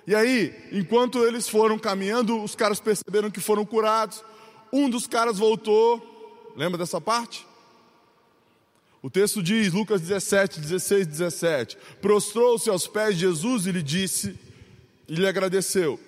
E 0.05 0.15
aí, 0.15 0.53
enquanto 0.71 1.23
eles 1.23 1.47
foram 1.47 1.77
caminhando, 1.77 2.41
os 2.41 2.55
caras 2.55 2.79
perceberam 2.79 3.29
que 3.29 3.39
foram 3.39 3.65
curados. 3.65 4.23
Um 4.71 4.89
dos 4.89 5.05
caras 5.05 5.37
voltou, 5.37 6.53
lembra 6.55 6.77
dessa 6.77 6.99
parte? 6.99 7.45
O 9.01 9.09
texto 9.09 9.41
diz, 9.41 9.71
Lucas 9.71 10.01
17, 10.01 10.59
16, 10.59 11.07
17: 11.07 11.77
Prostrou-se 12.01 12.69
aos 12.69 12.87
pés 12.87 13.15
de 13.15 13.21
Jesus 13.21 13.65
e 13.65 13.71
lhe 13.71 13.83
disse, 13.83 14.37
e 15.07 15.15
lhe 15.15 15.27
agradeceu. 15.27 15.99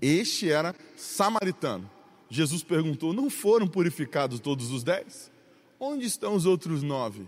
Este 0.00 0.50
era 0.50 0.74
samaritano. 0.96 1.90
Jesus 2.34 2.64
perguntou: 2.64 3.12
Não 3.12 3.30
foram 3.30 3.68
purificados 3.68 4.40
todos 4.40 4.72
os 4.72 4.82
dez? 4.82 5.30
Onde 5.78 6.04
estão 6.04 6.34
os 6.34 6.46
outros 6.46 6.82
nove? 6.82 7.26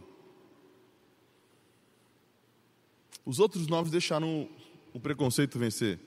Os 3.25 3.39
outros 3.39 3.69
nove 3.69 3.91
deixaram 3.91 4.49
o 4.93 4.99
preconceito 4.99 5.59
vencer, 5.59 6.01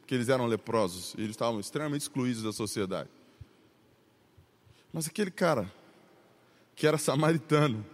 porque 0.00 0.14
eles 0.14 0.28
eram 0.28 0.46
leprosos, 0.46 1.14
eles 1.16 1.30
estavam 1.30 1.58
extremamente 1.58 2.02
excluídos 2.02 2.42
da 2.42 2.52
sociedade. 2.52 3.08
Mas 4.92 5.08
aquele 5.08 5.30
cara, 5.30 5.72
que 6.76 6.86
era 6.86 6.98
samaritano, 6.98 7.84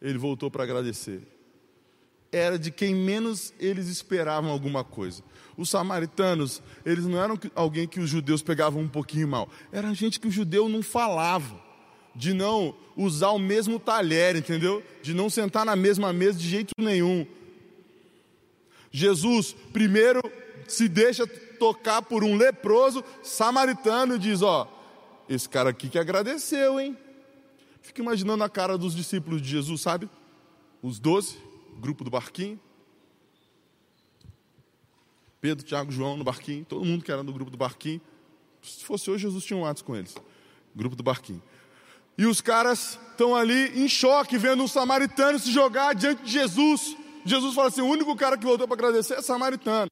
ele 0.00 0.18
voltou 0.18 0.50
para 0.50 0.64
agradecer. 0.64 1.26
Era 2.32 2.58
de 2.58 2.70
quem 2.70 2.94
menos 2.94 3.52
eles 3.58 3.88
esperavam 3.88 4.50
alguma 4.50 4.84
coisa. 4.84 5.22
Os 5.56 5.68
samaritanos, 5.68 6.62
eles 6.86 7.04
não 7.04 7.22
eram 7.22 7.38
alguém 7.54 7.86
que 7.86 8.00
os 8.00 8.08
judeus 8.08 8.42
pegavam 8.42 8.82
um 8.82 8.88
pouquinho 8.88 9.26
mal. 9.26 9.48
Era 9.72 9.92
gente 9.94 10.20
que 10.20 10.28
o 10.28 10.30
judeu 10.30 10.68
não 10.68 10.82
falava. 10.82 11.68
De 12.14 12.32
não 12.32 12.74
usar 12.96 13.30
o 13.30 13.38
mesmo 13.38 13.78
talher, 13.78 14.34
entendeu? 14.34 14.82
De 15.00 15.14
não 15.14 15.30
sentar 15.30 15.64
na 15.64 15.76
mesma 15.76 16.12
mesa 16.12 16.38
de 16.38 16.48
jeito 16.48 16.72
nenhum. 16.76 17.24
Jesus, 18.90 19.54
primeiro, 19.72 20.20
se 20.66 20.88
deixa 20.88 21.26
tocar 21.26 22.02
por 22.02 22.24
um 22.24 22.36
leproso 22.36 23.04
samaritano 23.22 24.16
e 24.16 24.18
diz: 24.18 24.42
Ó, 24.42 24.66
esse 25.28 25.48
cara 25.48 25.70
aqui 25.70 25.88
que 25.88 25.98
agradeceu, 25.98 26.80
hein? 26.80 26.96
Fica 27.82 28.02
imaginando 28.02 28.42
a 28.42 28.48
cara 28.48 28.76
dos 28.76 28.94
discípulos 28.94 29.40
de 29.40 29.48
Jesus, 29.48 29.80
sabe? 29.80 30.08
Os 30.82 30.98
doze, 30.98 31.36
grupo 31.80 32.04
do 32.04 32.10
barquinho. 32.10 32.60
Pedro, 35.40 35.64
Tiago, 35.64 35.90
João 35.90 36.16
no 36.16 36.24
barquinho, 36.24 36.64
todo 36.64 36.84
mundo 36.84 37.02
que 37.02 37.10
era 37.10 37.24
do 37.24 37.32
grupo 37.32 37.50
do 37.50 37.56
barquinho. 37.56 38.00
Se 38.62 38.84
fosse 38.84 39.10
hoje, 39.10 39.22
Jesus 39.22 39.44
tinha 39.44 39.58
um 39.58 39.64
ato 39.64 39.84
com 39.84 39.96
eles. 39.96 40.14
Grupo 40.76 40.94
do 40.94 41.02
barquinho. 41.02 41.42
E 42.18 42.26
os 42.26 42.42
caras 42.42 42.98
estão 43.10 43.34
ali 43.34 43.82
em 43.82 43.88
choque, 43.88 44.36
vendo 44.36 44.62
um 44.62 44.68
samaritano 44.68 45.38
se 45.38 45.50
jogar 45.50 45.94
diante 45.94 46.22
de 46.22 46.30
Jesus. 46.30 46.96
Jesus 47.24 47.54
fala 47.54 47.68
assim: 47.68 47.80
o 47.80 47.86
único 47.86 48.14
cara 48.14 48.36
que 48.36 48.44
voltou 48.44 48.68
para 48.68 48.76
agradecer 48.76 49.14
é 49.14 49.22
samaritano. 49.22 49.90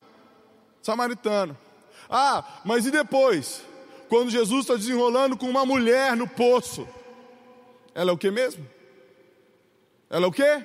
Samaritano. 0.82 1.56
Ah, 2.08 2.60
mas 2.64 2.84
e 2.84 2.90
depois? 2.90 3.62
Quando 4.08 4.30
Jesus 4.30 4.60
está 4.60 4.74
desenrolando 4.74 5.36
com 5.36 5.48
uma 5.48 5.64
mulher 5.64 6.14
no 6.16 6.28
poço. 6.28 6.86
Ela 7.94 8.10
é 8.10 8.14
o 8.14 8.18
que 8.18 8.30
mesmo? 8.30 8.66
Ela 10.08 10.26
é 10.26 10.28
o 10.28 10.32
que? 10.32 10.64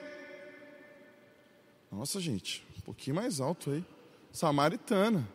Nossa, 1.93 2.19
gente, 2.19 2.65
um 2.77 2.81
pouquinho 2.81 3.15
mais 3.15 3.39
alto 3.39 3.69
aí 3.69 3.85
samaritana. 4.31 5.27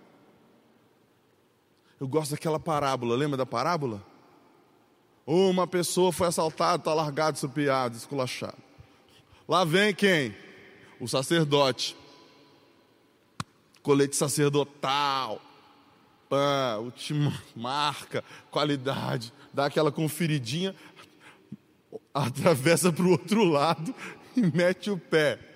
Eu 2.01 2.09
gosto 2.09 2.33
daquela 2.33 2.59
parábola, 2.59 3.15
lembra 3.15 3.37
da 3.37 3.47
parábola? 3.47 4.05
Uma 5.25 5.69
pessoa 5.69 6.13
foi 6.13 6.27
assaltada, 6.27 6.81
está 6.81 6.93
largado, 6.93 7.37
estrupiado, 7.37 7.97
esculachado. 7.97 8.59
Lá 9.49 9.65
vem 9.65 9.95
quem? 9.95 10.35
O 10.99 11.07
sacerdote. 11.07 11.97
Colete 13.81 14.17
sacerdotal. 14.17 15.41
Pã, 16.29 16.79
última 16.81 17.33
marca, 17.55 18.25
qualidade. 18.51 19.33
Dá 19.55 19.67
aquela 19.67 19.93
conferidinha, 19.93 20.75
atravessa 22.13 22.93
para 22.93 23.05
o 23.05 23.11
outro 23.11 23.45
lado 23.45 23.95
e 24.37 24.43
mete 24.43 24.91
o 24.91 24.99
pé. 24.99 25.48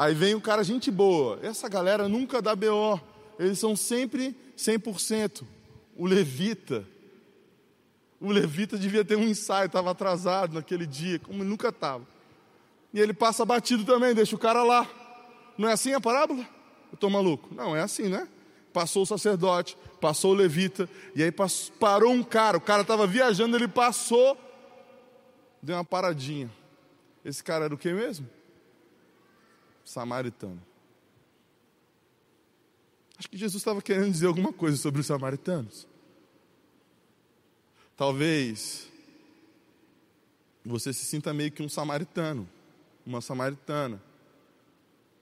Aí 0.00 0.14
vem 0.14 0.34
o 0.34 0.40
cara, 0.40 0.64
gente 0.64 0.90
boa. 0.90 1.38
Essa 1.42 1.68
galera 1.68 2.08
nunca 2.08 2.40
dá 2.40 2.56
BO. 2.56 2.98
Eles 3.38 3.58
são 3.58 3.76
sempre 3.76 4.34
100%. 4.56 5.42
O 5.94 6.06
levita. 6.06 6.88
O 8.18 8.32
levita 8.32 8.78
devia 8.78 9.04
ter 9.04 9.16
um 9.16 9.24
ensaio, 9.24 9.66
estava 9.66 9.90
atrasado 9.90 10.54
naquele 10.54 10.86
dia, 10.86 11.18
como 11.18 11.44
nunca 11.44 11.68
estava. 11.68 12.06
E 12.94 12.98
ele 12.98 13.12
passa 13.12 13.44
batido 13.44 13.84
também, 13.84 14.14
deixa 14.14 14.34
o 14.34 14.38
cara 14.38 14.62
lá. 14.62 14.88
Não 15.58 15.68
é 15.68 15.74
assim 15.74 15.92
a 15.92 16.00
parábola? 16.00 16.48
Eu 16.90 16.94
estou 16.94 17.10
maluco? 17.10 17.54
Não, 17.54 17.76
é 17.76 17.82
assim, 17.82 18.08
né? 18.08 18.26
Passou 18.72 19.02
o 19.02 19.06
sacerdote, 19.06 19.76
passou 20.00 20.30
o 20.30 20.34
levita, 20.34 20.88
e 21.14 21.22
aí 21.22 21.30
passou, 21.30 21.74
parou 21.74 22.10
um 22.10 22.22
cara. 22.22 22.56
O 22.56 22.60
cara 22.62 22.80
estava 22.80 23.06
viajando, 23.06 23.54
ele 23.54 23.68
passou, 23.68 24.34
deu 25.62 25.76
uma 25.76 25.84
paradinha. 25.84 26.50
Esse 27.22 27.44
cara 27.44 27.66
era 27.66 27.74
o 27.74 27.78
que 27.78 27.92
mesmo? 27.92 28.39
Samaritano. 29.90 30.62
Acho 33.18 33.28
que 33.28 33.36
Jesus 33.36 33.60
estava 33.60 33.82
querendo 33.82 34.12
dizer 34.12 34.26
alguma 34.26 34.52
coisa 34.52 34.76
sobre 34.76 35.00
os 35.00 35.06
samaritanos. 35.06 35.86
Talvez 37.96 38.88
você 40.64 40.92
se 40.92 41.04
sinta 41.04 41.34
meio 41.34 41.50
que 41.50 41.62
um 41.62 41.68
samaritano, 41.68 42.48
uma 43.04 43.20
samaritana. 43.20 44.00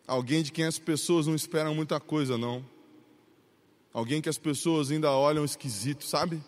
Alguém 0.06 0.42
de 0.42 0.52
quem 0.52 0.66
as 0.66 0.78
pessoas 0.78 1.26
não 1.26 1.34
esperam 1.34 1.74
muita 1.74 1.98
coisa, 1.98 2.36
não. 2.36 2.64
Alguém 3.92 4.20
que 4.20 4.28
as 4.28 4.38
pessoas 4.38 4.90
ainda 4.90 5.10
olham 5.10 5.44
esquisito, 5.44 6.04
sabe? 6.04 6.42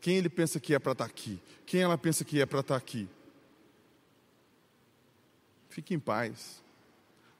Quem 0.00 0.16
ele 0.16 0.30
pensa 0.30 0.58
que 0.58 0.74
é 0.74 0.78
para 0.78 0.92
estar 0.92 1.04
tá 1.04 1.10
aqui? 1.10 1.38
Quem 1.66 1.82
ela 1.82 1.98
pensa 1.98 2.24
que 2.24 2.40
é 2.40 2.46
para 2.46 2.60
estar 2.60 2.74
tá 2.74 2.78
aqui? 2.78 3.06
Fique 5.68 5.94
em 5.94 5.98
paz. 5.98 6.66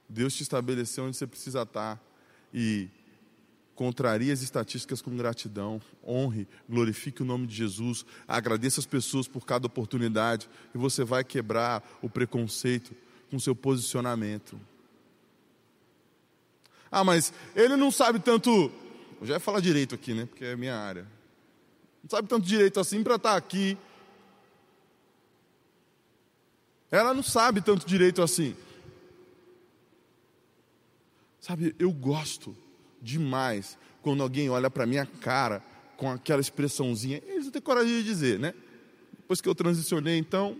Deus 0.09 0.33
te 0.33 0.41
estabeleceu 0.41 1.05
onde 1.05 1.15
você 1.15 1.27
precisa 1.27 1.61
estar 1.61 2.01
e 2.51 2.89
contraria 3.75 4.33
as 4.33 4.41
estatísticas 4.41 5.01
com 5.01 5.15
gratidão, 5.15 5.81
honre, 6.05 6.47
glorifique 6.67 7.21
o 7.21 7.25
nome 7.25 7.47
de 7.47 7.55
Jesus, 7.55 8.05
agradeça 8.27 8.81
as 8.81 8.85
pessoas 8.85 9.25
por 9.25 9.45
cada 9.45 9.67
oportunidade 9.67 10.49
e 10.75 10.77
você 10.77 11.03
vai 11.05 11.23
quebrar 11.23 11.81
o 12.01 12.09
preconceito 12.09 12.91
com 13.29 13.39
seu 13.39 13.55
posicionamento. 13.55 14.59
Ah, 16.91 17.03
mas 17.03 17.31
ele 17.55 17.77
não 17.77 17.91
sabe 17.91 18.19
tanto. 18.19 18.49
Eu 19.21 19.27
já 19.27 19.35
ia 19.35 19.39
falar 19.39 19.59
direito 19.59 19.93
aqui, 19.95 20.13
né? 20.13 20.25
Porque 20.25 20.43
é 20.43 20.55
minha 20.55 20.75
área. 20.75 21.07
Não 22.03 22.09
sabe 22.09 22.27
tanto 22.27 22.45
direito 22.45 22.79
assim 22.79 23.03
para 23.03 23.15
estar 23.15 23.37
aqui. 23.37 23.77
Ela 26.91 27.13
não 27.13 27.21
sabe 27.21 27.61
tanto 27.61 27.85
direito 27.85 28.21
assim. 28.21 28.55
Sabe, 31.39 31.75
eu 31.79 31.91
gosto 31.91 32.55
demais 33.01 33.77
quando 34.01 34.21
alguém 34.21 34.49
olha 34.49 34.69
para 34.69 34.85
minha 34.85 35.05
cara 35.05 35.63
com 35.95 36.09
aquela 36.09 36.41
expressãozinha. 36.41 37.21
Eles 37.27 37.45
não 37.45 37.51
têm 37.51 37.61
coragem 37.61 37.91
de 37.97 38.03
dizer, 38.03 38.39
né? 38.39 38.53
Depois 39.13 39.41
que 39.41 39.47
eu 39.47 39.55
transicionei, 39.55 40.17
então. 40.17 40.57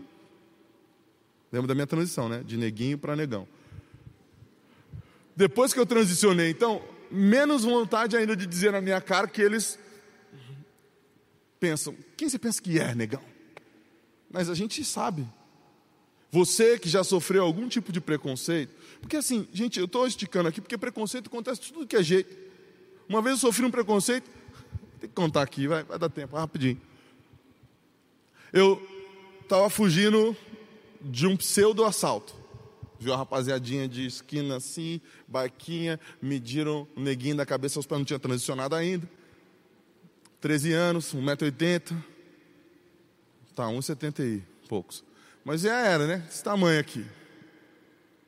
Lembra 1.52 1.70
da 1.70 1.76
minha 1.76 1.88
transição, 1.88 2.30
né? 2.30 2.44
De 2.46 2.58
neguinho 2.58 2.98
para 2.98 3.16
negão. 3.16 3.48
Depois 5.36 5.74
que 5.74 5.80
eu 5.80 5.86
transicionei, 5.86 6.50
então, 6.50 6.82
menos 7.10 7.64
vontade 7.64 8.16
ainda 8.16 8.36
de 8.36 8.46
dizer 8.46 8.72
na 8.72 8.82
minha 8.82 9.02
cara 9.02 9.28
que 9.28 9.42
eles 9.42 9.80
pensam: 11.60 11.96
quem 12.16 12.30
você 12.30 12.38
pensa 12.38 12.62
que 12.62 12.80
é, 12.80 12.94
negão? 12.94 13.24
Mas 14.30 14.50
a 14.50 14.54
gente 14.54 14.84
sabe. 14.84 15.28
Você 16.32 16.78
que 16.78 16.88
já 16.88 17.04
sofreu 17.04 17.44
algum 17.44 17.68
tipo 17.68 17.92
de 17.92 18.00
preconceito, 18.00 18.74
porque 19.02 19.18
assim, 19.18 19.48
gente, 19.52 19.80
eu 19.80 19.86
estou 19.86 20.06
esticando 20.06 20.48
aqui 20.48 20.62
porque 20.62 20.78
preconceito 20.78 21.28
acontece 21.28 21.62
tudo 21.62 21.88
que 21.88 21.96
é 21.96 22.04
jeito. 22.04 22.36
Uma 23.08 23.22
vez 23.22 23.36
eu 23.36 23.40
sofri 23.40 23.66
um 23.66 23.72
preconceito, 23.72 24.30
tem 25.00 25.10
que 25.10 25.16
contar 25.16 25.42
aqui, 25.42 25.68
vai, 25.68 25.84
vai 25.84 25.98
dar 25.98 26.10
tempo, 26.10 26.36
rapidinho. 26.36 26.80
Eu 28.54 28.80
estava 29.42 29.70
fugindo 29.70 30.38
de 31.02 31.26
um 31.26 31.36
pseudo 31.36 31.84
assalto. 31.84 32.36
Viu 33.00 33.14
a 33.14 33.18
rapaziadinha 33.18 33.88
de 33.88 34.06
esquina 34.06 34.58
assim, 34.58 35.00
barquinha, 35.28 36.00
mediram 36.22 36.88
o 36.96 37.00
neguinho 37.00 37.38
da 37.38 37.46
cabeça 37.46 37.80
aos 37.80 37.88
pés, 37.88 37.98
não 37.98 38.06
tinha 38.06 38.20
transicionado 38.20 38.76
ainda. 38.76 39.10
13 40.42 40.74
anos, 40.74 41.16
1,80m. 41.16 41.96
Tá, 43.56 43.66
1,70 43.68 44.20
e 44.20 44.44
poucos. 44.68 45.04
Mas 45.44 45.62
já 45.62 45.76
era, 45.76 46.06
né? 46.06 46.26
Esse 46.30 46.44
tamanho 46.44 46.80
aqui. 46.80 47.06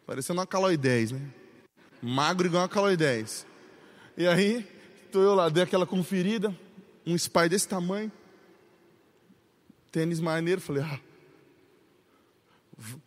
Parecendo 0.05 0.39
uma 0.39 0.47
Caloi 0.47 0.77
10, 0.77 1.11
né? 1.11 1.21
Magro 2.01 2.47
igual 2.47 2.63
uma 2.63 2.69
Caloi 2.69 2.97
10. 2.97 3.45
E 4.17 4.27
aí, 4.27 4.67
tô 5.11 5.21
eu 5.21 5.35
lá, 5.35 5.49
dei 5.49 5.63
aquela 5.63 5.85
conferida, 5.85 6.55
um 7.05 7.15
spy 7.15 7.47
desse 7.49 7.67
tamanho, 7.67 8.11
tênis 9.91 10.19
maneiro, 10.19 10.61
falei, 10.61 10.83
ah, 10.83 10.99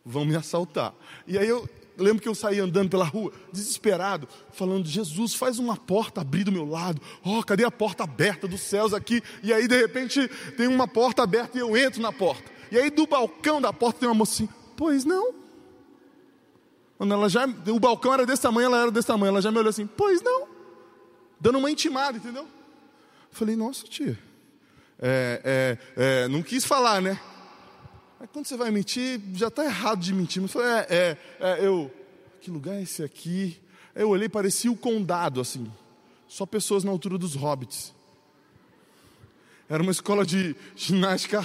vão 0.05 0.25
me 0.25 0.37
assaltar. 0.37 0.95
E 1.27 1.39
aí 1.39 1.49
eu 1.49 1.69
lembro 1.97 2.23
que 2.23 2.29
eu 2.29 2.35
saí 2.35 2.61
andando 2.61 2.91
pela 2.91 3.05
rua, 3.05 3.33
desesperado, 3.53 4.29
falando: 4.53 4.87
Jesus, 4.87 5.35
faz 5.35 5.59
uma 5.59 5.77
porta 5.77 6.21
abrir 6.21 6.45
do 6.45 6.53
meu 6.53 6.65
lado. 6.65 7.01
Oh, 7.25 7.43
cadê 7.43 7.65
a 7.65 7.71
porta 7.71 8.05
aberta 8.05 8.47
dos 8.47 8.61
céus 8.61 8.93
aqui? 8.93 9.23
E 9.43 9.53
aí, 9.53 9.69
de 9.69 9.77
repente, 9.77 10.29
tem 10.57 10.67
uma 10.67 10.89
porta 10.89 11.23
aberta 11.23 11.57
e 11.57 11.61
eu 11.61 11.77
entro 11.77 12.01
na 12.01 12.13
porta. 12.13 12.54
E 12.71 12.79
aí, 12.79 12.91
do 12.91 13.07
balcão 13.07 13.61
da 13.61 13.73
porta, 13.73 14.01
tem 14.01 14.09
uma 14.09 14.15
mocinha: 14.15 14.49
Pois 14.77 15.05
não. 15.05 15.35
Quando 16.97 17.13
ela 17.13 17.29
já, 17.29 17.47
o 17.47 17.81
balcão 17.81 18.15
era 18.15 18.25
desse 18.25 18.43
tamanho, 18.43 18.67
ela 18.67 18.83
era 18.83 18.91
desse 18.91 19.07
tamanho. 19.07 19.31
Ela 19.31 19.43
já 19.43 19.51
me 19.51 19.59
olhou 19.59 19.71
assim: 19.71 19.87
Pois 19.87 20.23
não. 20.23 20.49
Dando 21.41 21.59
uma 21.59 21.71
intimada, 21.71 22.17
entendeu? 22.17 22.43
Eu 22.43 22.49
falei: 23.31 23.57
Nossa, 23.57 23.85
tia. 23.85 24.19
É, 24.99 25.79
é, 25.97 26.25
é, 26.25 26.29
não 26.29 26.43
quis 26.43 26.65
falar, 26.65 27.03
né? 27.03 27.21
Aí 28.21 28.29
quando 28.33 28.47
você 28.47 28.57
vai 28.57 28.71
mentir, 28.71 29.21
já 29.35 29.49
está 29.49 29.65
errado 29.65 30.01
de 30.01 30.15
mentir. 30.15 30.41
Mas 30.41 30.53
falei, 30.53 30.69
é, 30.69 30.87
é, 30.89 31.19
é, 31.41 31.67
eu, 31.67 31.93
que 32.41 32.51
lugar 32.51 32.77
é 32.77 32.83
esse 32.83 33.03
aqui? 33.03 33.61
Eu 33.95 34.09
olhei, 34.09 34.29
parecia 34.29 34.73
o 34.73 34.77
condado, 34.77 35.41
assim. 35.41 35.71
Só 36.27 36.47
pessoas 36.47 36.85
na 36.85 36.91
altura 36.91 37.19
dos 37.19 37.35
hobbits. 37.35 37.93
Era 39.69 39.83
uma 39.83 39.93
escola 39.93 40.27
de 40.27 40.55
ginástica, 40.77 41.45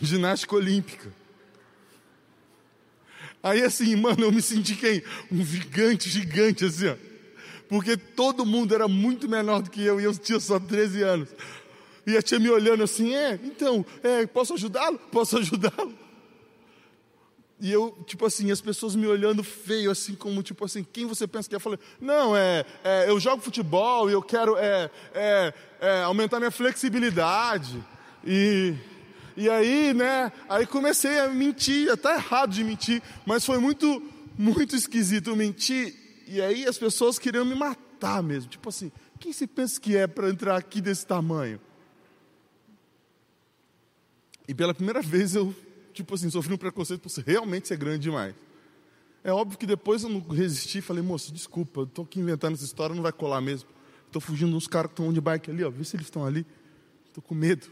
ginástica 0.00 0.54
olímpica. 0.54 1.12
Aí 3.42 3.62
assim, 3.62 3.94
mano, 3.96 4.24
eu 4.24 4.32
me 4.32 4.42
senti 4.42 4.74
quem? 4.74 5.02
Um 5.30 5.44
gigante, 5.44 6.08
gigante, 6.08 6.64
assim, 6.64 6.88
ó. 6.88 6.96
Porque 7.68 7.96
todo 7.96 8.46
mundo 8.46 8.74
era 8.74 8.86
muito 8.86 9.28
menor 9.28 9.62
do 9.62 9.70
que 9.70 9.82
eu 9.82 10.00
e 10.00 10.04
eu 10.04 10.16
tinha 10.16 10.38
só 10.38 10.58
13 10.58 11.02
anos. 11.02 11.28
E 12.06 12.16
a 12.16 12.22
tia 12.22 12.38
me 12.38 12.48
olhando 12.48 12.84
assim, 12.84 13.14
é, 13.14 13.38
então, 13.42 13.84
é, 14.02 14.26
posso 14.26 14.54
ajudá-lo? 14.54 14.98
Posso 15.10 15.38
ajudá-lo? 15.38 16.05
E 17.58 17.72
eu, 17.72 17.96
tipo 18.06 18.26
assim, 18.26 18.50
as 18.50 18.60
pessoas 18.60 18.94
me 18.94 19.06
olhando 19.06 19.42
feio, 19.42 19.90
assim, 19.90 20.14
como, 20.14 20.42
tipo 20.42 20.64
assim, 20.64 20.84
quem 20.84 21.06
você 21.06 21.26
pensa 21.26 21.48
que 21.48 21.54
é? 21.54 21.56
Eu 21.56 21.60
falei, 21.60 21.78
não, 21.98 22.36
é, 22.36 22.66
é 22.84 23.08
eu 23.08 23.18
jogo 23.18 23.42
futebol 23.42 24.10
e 24.10 24.12
eu 24.12 24.22
quero 24.22 24.58
é, 24.58 24.90
é, 25.14 25.54
é, 25.80 26.02
aumentar 26.02 26.38
minha 26.38 26.50
flexibilidade. 26.50 27.82
E, 28.22 28.74
e 29.36 29.48
aí, 29.48 29.94
né, 29.94 30.30
aí 30.50 30.66
comecei 30.66 31.18
a 31.18 31.28
mentir, 31.28 31.90
até 31.90 32.14
errado 32.14 32.50
de 32.50 32.62
mentir, 32.62 33.02
mas 33.24 33.44
foi 33.44 33.58
muito, 33.58 34.02
muito 34.36 34.76
esquisito 34.76 35.34
mentir. 35.34 35.94
E 36.26 36.42
aí 36.42 36.66
as 36.66 36.76
pessoas 36.76 37.18
queriam 37.18 37.44
me 37.44 37.54
matar 37.54 38.22
mesmo, 38.22 38.50
tipo 38.50 38.68
assim, 38.68 38.92
quem 39.18 39.32
se 39.32 39.46
pensa 39.46 39.80
que 39.80 39.96
é 39.96 40.06
para 40.06 40.28
entrar 40.28 40.56
aqui 40.56 40.82
desse 40.82 41.06
tamanho? 41.06 41.58
E 44.46 44.54
pela 44.54 44.74
primeira 44.74 45.00
vez 45.00 45.34
eu 45.34 45.54
tipo 45.96 46.14
assim, 46.14 46.30
sofri 46.30 46.52
um 46.52 46.58
preconceito 46.58 47.00
por 47.00 47.10
realmente 47.22 47.68
ser 47.68 47.76
grande 47.76 48.00
demais. 48.00 48.34
É 49.24 49.32
óbvio 49.32 49.58
que 49.58 49.66
depois 49.66 50.02
eu 50.02 50.08
não 50.08 50.20
resisti, 50.20 50.80
falei, 50.80 51.02
moço, 51.02 51.32
desculpa, 51.32 51.82
estou 51.82 52.04
aqui 52.04 52.20
inventando 52.20 52.54
essa 52.54 52.64
história, 52.64 52.94
não 52.94 53.02
vai 53.02 53.12
colar 53.12 53.40
mesmo. 53.40 53.68
Estou 54.06 54.20
fugindo 54.20 54.52
dos 54.52 54.68
caras 54.68 54.88
que 54.88 54.92
estão 54.92 55.12
de 55.12 55.20
bike 55.20 55.50
ali, 55.50 55.64
ó, 55.64 55.70
vê 55.70 55.82
se 55.82 55.96
eles 55.96 56.06
estão 56.06 56.24
ali. 56.24 56.46
Estou 57.08 57.22
com 57.22 57.34
medo. 57.34 57.66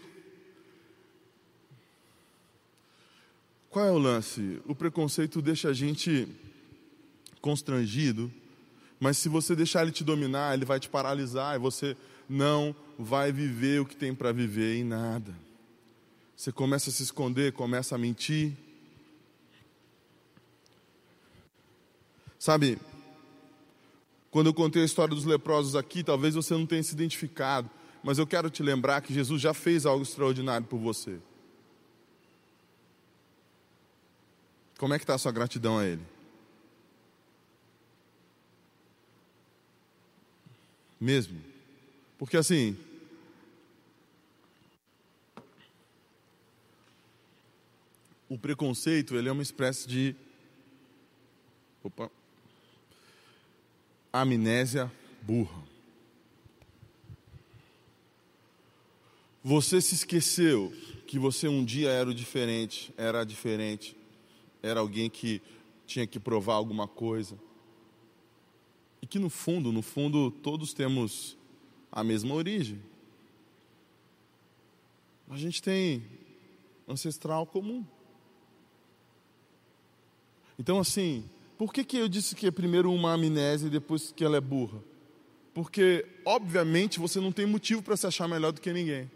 Qual 3.71 3.85
é 3.85 3.91
o 3.91 3.99
lance? 3.99 4.61
O 4.67 4.75
preconceito 4.75 5.43
deixa 5.43 5.69
a 5.69 5.73
gente 5.73 6.27
constrangido, 7.41 8.33
mas 8.99 9.19
se 9.19 9.29
você 9.29 9.55
deixar 9.55 9.83
ele 9.83 9.93
te 9.93 10.03
dominar, 10.03 10.55
ele 10.55 10.65
vai 10.65 10.81
te 10.81 10.89
paralisar 10.89 11.55
e 11.57 11.59
você 11.59 11.97
não 12.29 12.75
vai 12.99 13.31
viver 13.31 13.81
o 13.81 13.85
que 13.85 13.97
tem 13.97 14.15
para 14.15 14.33
viver 14.33 14.77
em 14.77 14.85
nada. 14.85 15.44
Você 16.37 16.51
começa 16.53 16.91
a 16.91 16.93
se 16.93 17.03
esconder, 17.03 17.53
começa 17.53 17.95
a 17.95 17.99
mentir. 17.99 18.53
Sabe, 22.39 22.79
quando 24.31 24.49
eu 24.49 24.55
contei 24.55 24.83
a 24.83 24.85
história 24.85 25.15
dos 25.15 25.25
leprosos 25.25 25.77
aqui, 25.77 26.03
talvez 26.03 26.35
você 26.35 26.55
não 26.55 26.67
tenha 26.67 26.83
se 26.83 26.93
identificado, 26.93 27.71
mas 28.03 28.19
eu 28.19 28.27
quero 28.27 28.51
te 28.51 28.63
lembrar 28.63 29.01
que 29.01 29.15
Jesus 29.15 29.41
já 29.41 29.55
fez 29.55 29.87
algo 29.87 30.03
extraordinário 30.03 30.67
por 30.67 30.79
você. 30.79 31.19
Como 34.77 34.93
é 34.93 34.99
que 34.99 35.05
está 35.05 35.15
a 35.15 35.19
sua 35.19 35.33
gratidão 35.33 35.79
a 35.79 35.87
Ele? 35.87 36.03
Mesmo? 41.01 41.41
Porque 42.19 42.37
assim, 42.37 42.77
o 48.35 48.39
preconceito 48.39 49.15
ele 49.15 49.29
é 49.29 49.33
uma 49.33 49.45
espécie 49.45 49.87
de 49.87 50.17
opa, 51.85 52.11
amnésia 54.13 54.91
burra. 55.23 55.63
Você 59.41 59.81
se 59.81 59.95
esqueceu 59.95 60.73
que 61.07 61.17
você 61.17 61.47
um 61.47 61.65
dia 61.65 61.91
era 61.91 62.11
o 62.11 62.15
diferente, 62.15 62.93
era 62.97 63.23
diferente, 63.23 63.97
era 64.61 64.81
alguém 64.81 65.09
que 65.09 65.41
tinha 65.87 66.05
que 66.05 66.19
provar 66.19 66.55
alguma 66.55 66.89
coisa. 66.89 67.39
E 69.01 69.07
que 69.07 69.21
no 69.21 69.31
fundo, 69.31 69.71
no 69.71 69.83
fundo, 69.83 70.33
todos 70.33 70.75
temos 70.75 71.39
a 71.93 72.03
mesma 72.03 72.35
origem. 72.35 72.83
A 75.29 75.37
gente 75.37 75.63
tem 75.63 76.03
ancestral 76.89 77.47
comum. 77.47 77.87
Então, 80.59 80.79
assim, 80.79 81.25
por 81.59 81.73
que, 81.73 81.85
que 81.85 81.97
eu 81.97 82.09
disse 82.09 82.35
que 82.35 82.47
é 82.47 82.51
primeiro 82.51 82.93
uma 82.93 83.13
amnésia 83.13 83.67
e 83.67 83.71
depois 83.71 84.13
que 84.15 84.25
ela 84.25 84.37
é 84.37 84.41
burra? 84.41 84.79
Porque, 85.53 86.05
obviamente, 86.25 86.99
você 86.99 87.21
não 87.21 87.31
tem 87.31 87.47
motivo 87.47 87.83
para 87.83 87.97
se 87.97 88.07
achar 88.07 88.27
melhor 88.27 88.53
do 88.53 88.61
que 88.61 88.73
ninguém. 88.73 89.11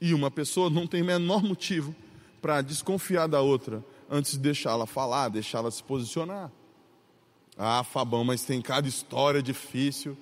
E 0.00 0.12
uma 0.12 0.30
pessoa 0.30 0.68
não 0.68 0.86
tem 0.86 1.02
menor 1.02 1.42
motivo 1.42 1.94
para 2.40 2.60
desconfiar 2.60 3.26
da 3.26 3.40
outra 3.40 3.82
antes 4.10 4.32
de 4.32 4.38
deixá-la 4.38 4.86
falar, 4.86 5.30
deixá-la 5.30 5.70
se 5.70 5.82
posicionar. 5.82 6.52
Ah, 7.56 7.82
Fabão, 7.82 8.22
mas 8.22 8.44
tem 8.44 8.60
cada 8.60 8.86
história 8.86 9.42
difícil. 9.42 10.16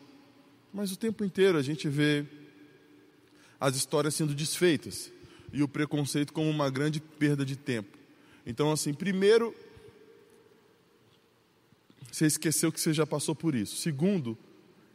Mas 0.72 0.92
o 0.92 0.96
tempo 0.96 1.24
inteiro 1.24 1.58
a 1.58 1.62
gente 1.62 1.88
vê 1.88 2.24
as 3.60 3.74
histórias 3.76 4.14
sendo 4.14 4.34
desfeitas 4.34 5.10
e 5.52 5.62
o 5.62 5.68
preconceito 5.68 6.32
como 6.32 6.48
uma 6.48 6.70
grande 6.70 7.00
perda 7.00 7.44
de 7.44 7.56
tempo. 7.56 7.96
Então, 8.46 8.70
assim, 8.70 8.92
primeiro 8.92 9.54
você 12.14 12.26
esqueceu 12.26 12.70
que 12.70 12.80
você 12.80 12.92
já 12.92 13.04
passou 13.04 13.34
por 13.34 13.56
isso. 13.56 13.74
Segundo, 13.74 14.38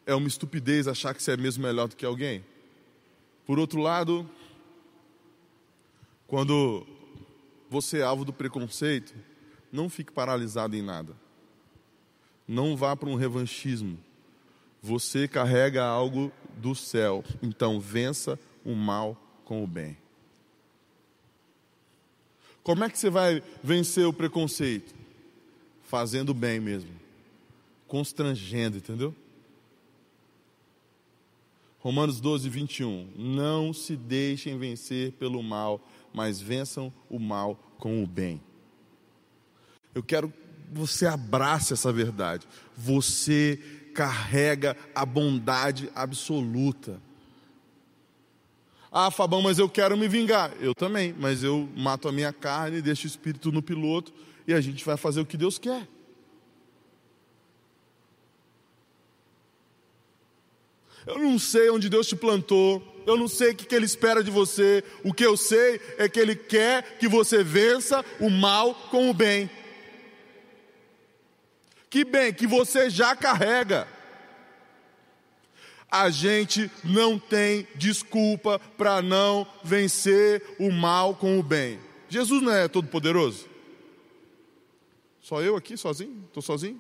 é 0.06 0.16
uma 0.16 0.30
estupidez 0.30 0.88
achar 0.88 1.14
que 1.14 1.22
você 1.22 1.34
é 1.34 1.38
mesmo 1.38 1.62
melhor 1.62 1.90
do 1.90 1.96
que 1.98 2.06
alguém. 2.06 2.46
Por 3.46 3.60
outro 3.60 3.82
lado, 3.82 4.30
quando 6.28 6.88
você 7.70 7.98
é 7.98 8.04
alvo 8.04 8.24
do 8.24 8.32
preconceito, 8.32 9.14
não 9.70 9.90
fique 9.90 10.14
paralisado 10.14 10.78
em 10.78 10.82
nada. 10.82 11.14
Não 12.48 12.78
vá 12.78 12.96
para 12.96 13.10
um 13.10 13.16
revanchismo. 13.16 14.00
Você 14.82 15.28
carrega 15.28 15.84
algo 15.84 16.32
do 16.56 16.74
céu, 16.74 17.22
então 17.44 17.82
vença 17.82 18.40
o 18.64 18.74
mal 18.74 19.22
com 19.44 19.62
o 19.62 19.68
bem. 19.68 19.98
Como 22.64 22.82
é 22.86 22.90
que 22.90 22.98
você 22.98 23.10
vai 23.10 23.44
vencer 23.62 24.06
o 24.06 24.14
preconceito? 24.14 24.96
Fazendo 25.84 26.34
bem 26.34 26.62
mesmo 26.62 26.99
constrangendo, 27.90 28.78
entendeu? 28.78 29.14
Romanos 31.80 32.22
12, 32.22 32.48
21. 32.48 33.10
Não 33.18 33.74
se 33.74 33.96
deixem 33.96 34.58
vencer 34.58 35.14
pelo 35.14 35.42
mal, 35.42 35.82
mas 36.14 36.40
vençam 36.40 36.94
o 37.10 37.20
mal 37.20 37.56
com 37.78 38.04
o 38.04 38.08
bem. 38.08 38.42
Eu 39.96 40.04
quero 40.04 40.30
que 40.30 40.38
você 40.72 41.08
abrace 41.08 41.74
essa 41.74 41.92
verdade. 41.92 42.48
Você 42.78 43.60
carrega 43.96 44.78
a 44.94 45.06
bondade 45.06 45.90
absoluta. 45.96 47.02
Ah, 48.92 49.10
Fabão, 49.10 49.42
mas 49.42 49.58
eu 49.58 49.68
quero 49.68 49.98
me 49.98 50.08
vingar. 50.08 50.54
Eu 50.60 50.76
também, 50.76 51.16
mas 51.18 51.44
eu 51.44 51.68
mato 51.76 52.08
a 52.08 52.12
minha 52.12 52.32
carne, 52.32 52.82
deixo 52.82 53.06
o 53.06 53.08
espírito 53.08 53.52
no 53.52 53.64
piloto 53.64 54.14
e 54.48 54.54
a 54.54 54.62
gente 54.62 54.86
vai 54.86 54.98
fazer 54.98 55.22
o 55.22 55.26
que 55.26 55.38
Deus 55.38 55.58
quer. 55.58 55.88
Eu 61.06 61.20
não 61.20 61.40
sei 61.40 61.70
onde 61.70 61.90
Deus 61.90 62.08
te 62.08 62.16
plantou, 62.16 62.84
eu 63.06 63.18
não 63.18 63.28
sei 63.28 63.52
o 63.52 63.56
que 63.56 63.74
Ele 63.74 63.86
espera 63.86 64.24
de 64.24 64.30
você. 64.30 64.84
O 65.04 65.14
que 65.14 65.26
eu 65.26 65.36
sei 65.36 65.82
é 65.98 66.08
que 66.08 66.20
Ele 66.20 66.36
quer 66.36 66.98
que 67.00 67.08
você 67.08 67.44
vença 67.44 68.06
o 68.20 68.30
mal 68.30 68.74
com 68.92 69.10
o 69.10 69.14
bem. 69.14 69.50
Que 71.90 72.06
bem 72.06 72.34
que 72.34 72.46
você 72.46 72.90
já 72.90 73.16
carrega. 73.16 73.88
A 75.90 76.12
gente 76.12 76.70
não 76.84 77.18
tem 77.18 77.68
desculpa 77.74 78.60
para 78.78 79.02
não 79.02 79.48
vencer 79.64 80.44
o 80.60 80.72
mal 80.72 81.16
com 81.16 81.40
o 81.40 81.44
bem. 81.44 81.80
Jesus 82.08 82.44
não 82.44 82.52
é 82.52 82.68
todo 82.68 82.88
poderoso? 82.88 83.48
Só 85.20 85.42
eu 85.42 85.56
aqui 85.56 85.76
sozinho? 85.76 86.24
Estou 86.28 86.44
sozinho? 86.44 86.80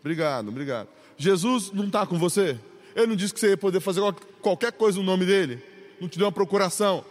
Obrigado, 0.00 0.48
obrigado. 0.48 0.88
Jesus 1.16 1.70
não 1.70 1.86
está 1.86 2.04
com 2.04 2.18
você? 2.18 2.58
Ele 2.94 3.08
não 3.08 3.16
disse 3.16 3.32
que 3.32 3.40
você 3.40 3.50
ia 3.50 3.56
poder 3.56 3.80
fazer 3.80 4.00
qualquer 4.40 4.72
coisa 4.72 4.98
no 4.98 5.04
nome 5.04 5.24
dele? 5.24 5.62
Não 6.00 6.08
te 6.08 6.18
deu 6.18 6.26
uma 6.26 6.32
procuração? 6.32 7.04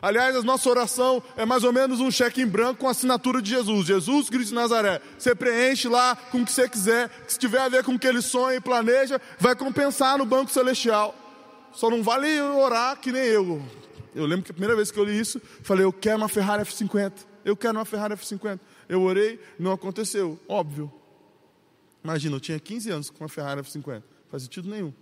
Aliás, 0.00 0.36
a 0.36 0.42
nossa 0.42 0.68
oração 0.70 1.22
é 1.36 1.44
mais 1.44 1.64
ou 1.64 1.72
menos 1.72 1.98
um 1.98 2.10
cheque 2.10 2.40
em 2.40 2.46
branco 2.46 2.80
com 2.80 2.88
a 2.88 2.92
assinatura 2.92 3.42
de 3.42 3.50
Jesus. 3.50 3.86
Jesus 3.86 4.30
Cristo 4.30 4.50
de 4.50 4.54
Nazaré. 4.54 5.00
Você 5.18 5.34
preenche 5.34 5.88
lá 5.88 6.14
com 6.14 6.42
o 6.42 6.44
que 6.44 6.52
você 6.52 6.68
quiser, 6.68 7.08
que 7.26 7.32
se 7.32 7.38
tiver 7.38 7.60
a 7.60 7.68
ver 7.68 7.82
com 7.82 7.94
o 7.94 7.98
que 7.98 8.06
ele 8.06 8.22
sonha 8.22 8.56
e 8.56 8.60
planeja, 8.60 9.20
vai 9.40 9.56
compensar 9.56 10.16
no 10.16 10.24
banco 10.24 10.52
celestial. 10.52 11.14
Só 11.72 11.90
não 11.90 12.02
vale 12.02 12.40
orar 12.40 12.98
que 13.00 13.10
nem 13.10 13.24
eu. 13.24 13.60
Eu 14.14 14.24
lembro 14.24 14.44
que 14.44 14.52
a 14.52 14.54
primeira 14.54 14.76
vez 14.76 14.90
que 14.90 14.98
eu 14.98 15.04
li 15.04 15.18
isso, 15.18 15.40
falei, 15.62 15.84
eu 15.84 15.92
quero 15.92 16.18
uma 16.18 16.28
Ferrari 16.28 16.62
F50. 16.62 17.12
Eu 17.44 17.56
quero 17.56 17.76
uma 17.76 17.84
Ferrari 17.84 18.14
F50. 18.14 18.60
Eu 18.88 19.02
orei, 19.02 19.40
não 19.58 19.72
aconteceu. 19.72 20.38
Óbvio. 20.48 20.92
Imagina, 22.04 22.36
eu 22.36 22.40
tinha 22.40 22.58
15 22.58 22.90
anos 22.90 23.10
com 23.10 23.24
uma 23.24 23.28
Ferrari 23.28 23.60
F50 23.62 24.02
faz 24.30 24.42
sentido 24.42 24.68
nenhum. 24.68 24.92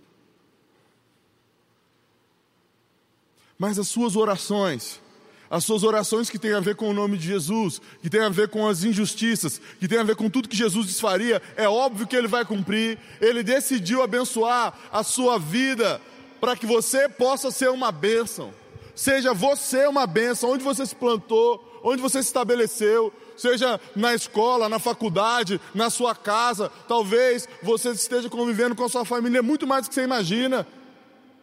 Mas 3.57 3.79
as 3.79 3.87
suas 3.87 4.15
orações, 4.15 5.01
as 5.49 5.63
suas 5.63 5.83
orações 5.83 6.29
que 6.29 6.37
têm 6.37 6.53
a 6.53 6.59
ver 6.59 6.75
com 6.75 6.89
o 6.89 6.93
nome 6.93 7.17
de 7.17 7.27
Jesus, 7.27 7.81
que 8.01 8.09
têm 8.09 8.21
a 8.21 8.29
ver 8.29 8.49
com 8.49 8.67
as 8.67 8.83
injustiças, 8.83 9.59
que 9.79 9.87
têm 9.87 9.97
a 9.97 10.03
ver 10.03 10.15
com 10.15 10.29
tudo 10.29 10.49
que 10.49 10.55
Jesus 10.55 10.85
desfaria, 10.87 11.41
é 11.55 11.67
óbvio 11.67 12.05
que 12.05 12.15
Ele 12.15 12.27
vai 12.27 12.45
cumprir. 12.45 12.99
Ele 13.19 13.41
decidiu 13.41 14.03
abençoar 14.03 14.77
a 14.91 15.03
sua 15.03 15.39
vida 15.39 15.99
para 16.39 16.55
que 16.55 16.65
você 16.65 17.09
possa 17.09 17.49
ser 17.49 17.69
uma 17.69 17.91
bênção. 17.91 18.53
Seja 18.95 19.33
você 19.33 19.87
uma 19.87 20.05
bênção, 20.05 20.51
onde 20.51 20.63
você 20.63 20.85
se 20.85 20.95
plantou, 20.95 21.79
onde 21.83 22.01
você 22.01 22.21
se 22.21 22.29
estabeleceu, 22.29 23.13
seja 23.37 23.79
na 23.95 24.13
escola, 24.13 24.67
na 24.67 24.79
faculdade, 24.79 25.61
na 25.73 25.89
sua 25.89 26.15
casa. 26.15 26.71
Talvez 26.87 27.47
você 27.61 27.91
esteja 27.91 28.29
convivendo 28.29 28.75
com 28.75 28.83
a 28.83 28.89
sua 28.89 29.05
família 29.05 29.43
muito 29.43 29.65
mais 29.65 29.85
do 29.85 29.89
que 29.89 29.95
você 29.95 30.03
imagina. 30.03 30.67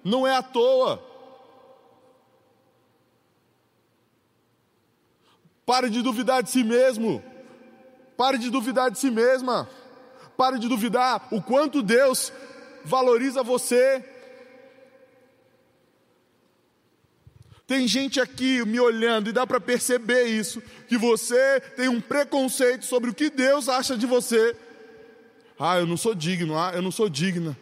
Não 0.02 0.26
é 0.26 0.36
à 0.36 0.42
toa. 0.42 1.02
Pare 5.64 5.88
de 5.88 6.02
duvidar 6.02 6.42
de 6.42 6.50
si 6.50 6.62
mesmo. 6.62 7.22
Pare 8.16 8.38
de 8.38 8.50
duvidar 8.50 8.90
de 8.90 8.98
si 8.98 9.10
mesma. 9.10 9.68
Pare 10.36 10.58
de 10.58 10.68
duvidar 10.68 11.28
o 11.30 11.40
quanto 11.40 11.82
Deus 11.82 12.32
valoriza 12.84 13.42
você. 13.42 14.13
Tem 17.66 17.88
gente 17.88 18.20
aqui 18.20 18.64
me 18.66 18.78
olhando 18.78 19.30
e 19.30 19.32
dá 19.32 19.46
para 19.46 19.58
perceber 19.58 20.24
isso, 20.24 20.60
que 20.86 20.98
você 20.98 21.60
tem 21.76 21.88
um 21.88 22.00
preconceito 22.00 22.84
sobre 22.84 23.10
o 23.10 23.14
que 23.14 23.30
Deus 23.30 23.68
acha 23.68 23.96
de 23.96 24.06
você. 24.06 24.54
Ah, 25.58 25.78
eu 25.78 25.86
não 25.86 25.96
sou 25.96 26.14
digno, 26.14 26.58
ah, 26.58 26.72
eu 26.74 26.82
não 26.82 26.90
sou 26.90 27.08
digna. 27.08 27.56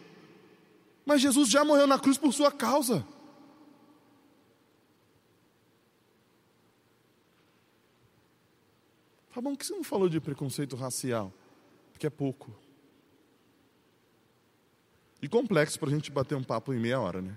Mas 1.05 1.21
Jesus 1.21 1.49
já 1.49 1.63
morreu 1.63 1.87
na 1.87 1.97
cruz 1.97 2.17
por 2.17 2.33
sua 2.33 2.51
causa. 2.51 3.05
Tá 9.33 9.41
bom, 9.41 9.55
que 9.55 9.65
você 9.65 9.73
não 9.73 9.83
falou 9.83 10.09
de 10.09 10.19
preconceito 10.19 10.75
racial? 10.75 11.33
Porque 11.91 12.05
é 12.05 12.09
pouco. 12.09 12.53
E 15.21 15.29
complexo 15.29 15.79
para 15.79 15.89
a 15.89 15.91
gente 15.91 16.11
bater 16.11 16.35
um 16.35 16.43
papo 16.43 16.73
em 16.73 16.79
meia 16.79 16.99
hora, 16.99 17.21
né? 17.21 17.35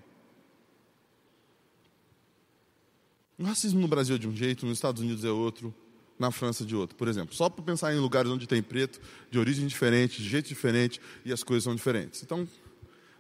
O 3.38 3.44
racismo 3.44 3.81
no 3.81 3.88
Brasil 3.88 4.16
é 4.16 4.18
de 4.18 4.27
um 4.27 4.35
jeito, 4.35 4.64
nos 4.64 4.79
Estados 4.79 5.03
Unidos 5.03 5.25
é 5.25 5.31
outro, 5.31 5.75
na 6.18 6.31
França 6.31 6.64
de 6.64 6.75
outro. 6.75 6.96
Por 6.96 7.07
exemplo, 7.07 7.35
só 7.35 7.51
para 7.51 7.62
pensar 7.62 7.94
em 7.94 7.99
lugares 7.99 8.31
onde 8.31 8.46
tem 8.46 8.62
preto, 8.62 9.01
de 9.31 9.38
origem 9.38 9.66
diferente, 9.66 10.22
de 10.22 10.29
jeito 10.29 10.49
diferente 10.49 11.01
e 11.25 11.33
as 11.33 11.42
coisas 11.42 11.64
são 11.64 11.75
diferentes. 11.75 12.22
Então, 12.22 12.49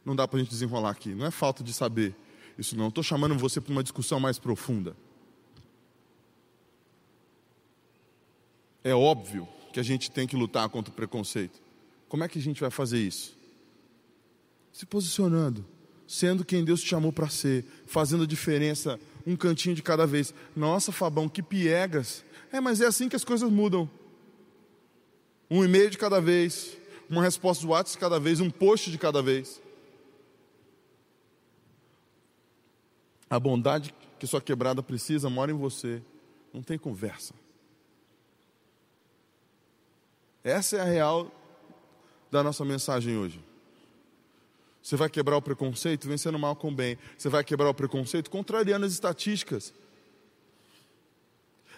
não 0.04 0.16
dá 0.16 0.26
para 0.26 0.38
a 0.38 0.42
gente 0.42 0.50
desenrolar 0.50 0.90
aqui. 0.90 1.14
Não 1.14 1.26
é 1.26 1.30
falta 1.30 1.62
de 1.62 1.72
saber 1.72 2.14
isso, 2.58 2.76
não. 2.76 2.88
Estou 2.88 3.04
chamando 3.04 3.36
você 3.36 3.60
para 3.60 3.72
uma 3.72 3.82
discussão 3.82 4.18
mais 4.18 4.38
profunda. 4.38 4.96
É 8.82 8.94
óbvio 8.94 9.46
que 9.72 9.80
a 9.80 9.82
gente 9.82 10.10
tem 10.10 10.26
que 10.26 10.36
lutar 10.36 10.66
contra 10.70 10.90
o 10.90 10.94
preconceito. 10.94 11.60
Como 12.08 12.24
é 12.24 12.28
que 12.28 12.38
a 12.38 12.42
gente 12.42 12.60
vai 12.60 12.70
fazer 12.70 13.00
isso? 13.00 13.36
Se 14.72 14.86
posicionando, 14.86 15.66
sendo 16.06 16.44
quem 16.44 16.64
Deus 16.64 16.80
te 16.80 16.88
chamou 16.88 17.12
para 17.12 17.28
ser, 17.28 17.66
fazendo 17.84 18.22
a 18.22 18.26
diferença 18.26 18.98
um 19.26 19.36
cantinho 19.36 19.74
de 19.74 19.82
cada 19.82 20.06
vez. 20.06 20.32
Nossa, 20.54 20.92
Fabão, 20.92 21.28
que 21.28 21.42
piegas. 21.42 22.24
É, 22.52 22.60
mas 22.60 22.80
é 22.80 22.86
assim 22.86 23.08
que 23.08 23.16
as 23.16 23.24
coisas 23.24 23.50
mudam. 23.50 23.90
Um 25.50 25.64
e-mail 25.64 25.90
de 25.90 25.98
cada 25.98 26.20
vez, 26.20 26.76
uma 27.10 27.22
resposta 27.22 27.64
do 27.64 27.70
WhatsApp 27.70 27.92
de 27.92 27.98
cada 27.98 28.20
vez, 28.20 28.40
um 28.40 28.50
post 28.50 28.90
de 28.90 28.98
cada 28.98 29.20
vez. 29.20 29.60
A 33.28 33.40
bondade 33.40 33.92
que 34.18 34.26
sua 34.26 34.40
quebrada 34.40 34.82
precisa 34.82 35.28
mora 35.28 35.50
em 35.50 35.54
você. 35.54 36.00
Não 36.52 36.62
tem 36.62 36.78
conversa. 36.78 37.34
Essa 40.42 40.76
é 40.76 40.80
a 40.80 40.84
real 40.84 41.30
da 42.30 42.42
nossa 42.42 42.64
mensagem 42.64 43.16
hoje. 43.16 43.42
Você 44.86 44.94
vai 44.94 45.10
quebrar 45.10 45.36
o 45.36 45.42
preconceito 45.42 46.06
vencendo 46.06 46.38
mal 46.38 46.54
com 46.54 46.72
bem. 46.72 46.96
Você 47.18 47.28
vai 47.28 47.42
quebrar 47.42 47.68
o 47.68 47.74
preconceito 47.74 48.30
contrariando 48.30 48.86
as 48.86 48.92
estatísticas. 48.92 49.74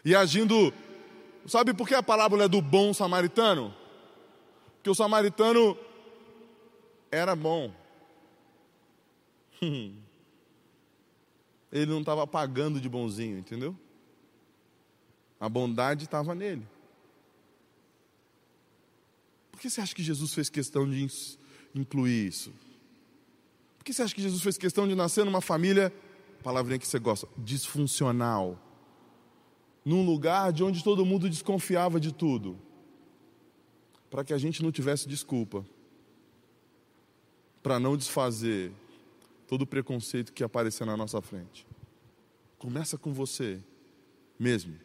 E 0.05 0.15
agindo. 0.15 0.75
Sabe 1.47 1.73
por 1.73 1.89
que 1.89 1.95
a 1.95 2.03
parábola 2.03 2.45
é 2.45 2.49
do 2.49 2.61
bom 2.61 2.93
samaritano? 2.93 3.75
Porque 4.75 4.91
o 4.91 4.95
samaritano 4.95 5.75
era 7.11 7.35
bom. 7.35 7.73
Ele 11.73 11.87
não 11.87 12.01
estava 12.01 12.27
pagando 12.27 12.79
de 12.79 12.91
bonzinho, 12.91 13.39
entendeu? 13.39 13.75
A 15.41 15.49
bondade 15.49 16.05
estava 16.05 16.35
nele. 16.35 16.69
Por 19.51 19.59
que 19.59 19.71
você 19.71 19.81
acha 19.81 19.95
que 19.95 20.03
Jesus 20.03 20.35
fez 20.35 20.51
questão 20.51 20.87
de 20.87 21.09
incluir 21.75 22.29
isso? 22.29 22.68
Que 23.89 23.95
você 23.95 24.03
acha 24.03 24.15
que 24.15 24.21
Jesus 24.21 24.43
fez 24.43 24.59
questão 24.59 24.87
de 24.87 24.95
nascer 24.95 25.25
numa 25.25 25.41
família, 25.41 25.91
palavrinha 26.43 26.79
que 26.79 26.87
você 26.87 26.99
gosta, 26.99 27.27
disfuncional? 27.39 28.63
Num 29.83 30.05
lugar 30.05 30.53
de 30.53 30.63
onde 30.63 30.85
todo 30.85 31.07
mundo 31.07 31.27
desconfiava 31.27 31.99
de 31.99 32.13
tudo. 32.13 32.59
Para 34.11 34.23
que 34.25 34.35
a 34.35 34.39
gente 34.39 34.63
não 34.63 34.71
tivesse 34.71 35.09
desculpa. 35.09 35.65
Para 37.63 37.81
não 37.81 37.97
desfazer 37.97 38.73
todo 39.47 39.63
o 39.63 39.67
preconceito 39.67 40.35
que 40.35 40.45
aparecer 40.45 40.87
na 40.87 40.95
nossa 40.95 41.23
frente. 41.23 41.67
Começa 42.59 42.99
com 42.99 43.15
você 43.15 43.59
mesmo. 44.39 44.77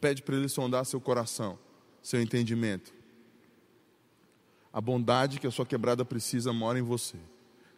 Pede 0.00 0.22
para 0.22 0.36
ele 0.36 0.48
sondar 0.48 0.86
seu 0.86 1.00
coração, 1.00 1.58
seu 2.00 2.22
entendimento. 2.22 2.94
A 4.72 4.80
bondade 4.80 5.40
que 5.40 5.46
a 5.46 5.50
sua 5.50 5.66
quebrada 5.66 6.04
precisa 6.04 6.52
mora 6.52 6.78
em 6.78 6.82
você. 6.82 7.18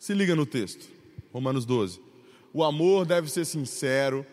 Se 0.04 0.12
liga 0.12 0.36
no 0.36 0.44
texto, 0.44 0.86
Romanos 1.32 1.64
12. 1.64 1.98
O 2.52 2.62
amor 2.62 3.06
deve 3.06 3.30
ser 3.30 3.46
sincero. 3.46 4.26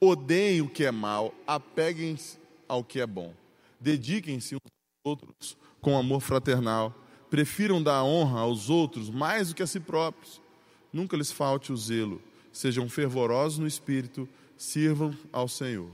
Odeiem 0.00 0.60
o 0.62 0.68
que 0.68 0.84
é 0.84 0.90
mal, 0.90 1.32
apeguem-se 1.46 2.36
ao 2.66 2.82
que 2.82 3.00
é 3.00 3.06
bom. 3.06 3.32
Dediquem-se 3.78 4.56
uns 4.56 4.60
aos 4.64 5.12
outros 5.12 5.56
com 5.80 5.96
amor 5.96 6.20
fraternal. 6.20 6.92
Prefiram 7.30 7.80
dar 7.80 8.02
honra 8.02 8.40
aos 8.40 8.68
outros 8.68 9.08
mais 9.08 9.50
do 9.50 9.54
que 9.54 9.62
a 9.62 9.68
si 9.68 9.78
próprios. 9.78 10.42
Nunca 10.92 11.16
lhes 11.16 11.30
falte 11.30 11.72
o 11.72 11.76
zelo. 11.76 12.20
Sejam 12.52 12.88
fervorosos 12.88 13.60
no 13.60 13.68
espírito, 13.68 14.28
sirvam 14.56 15.16
ao 15.32 15.46
Senhor. 15.46 15.92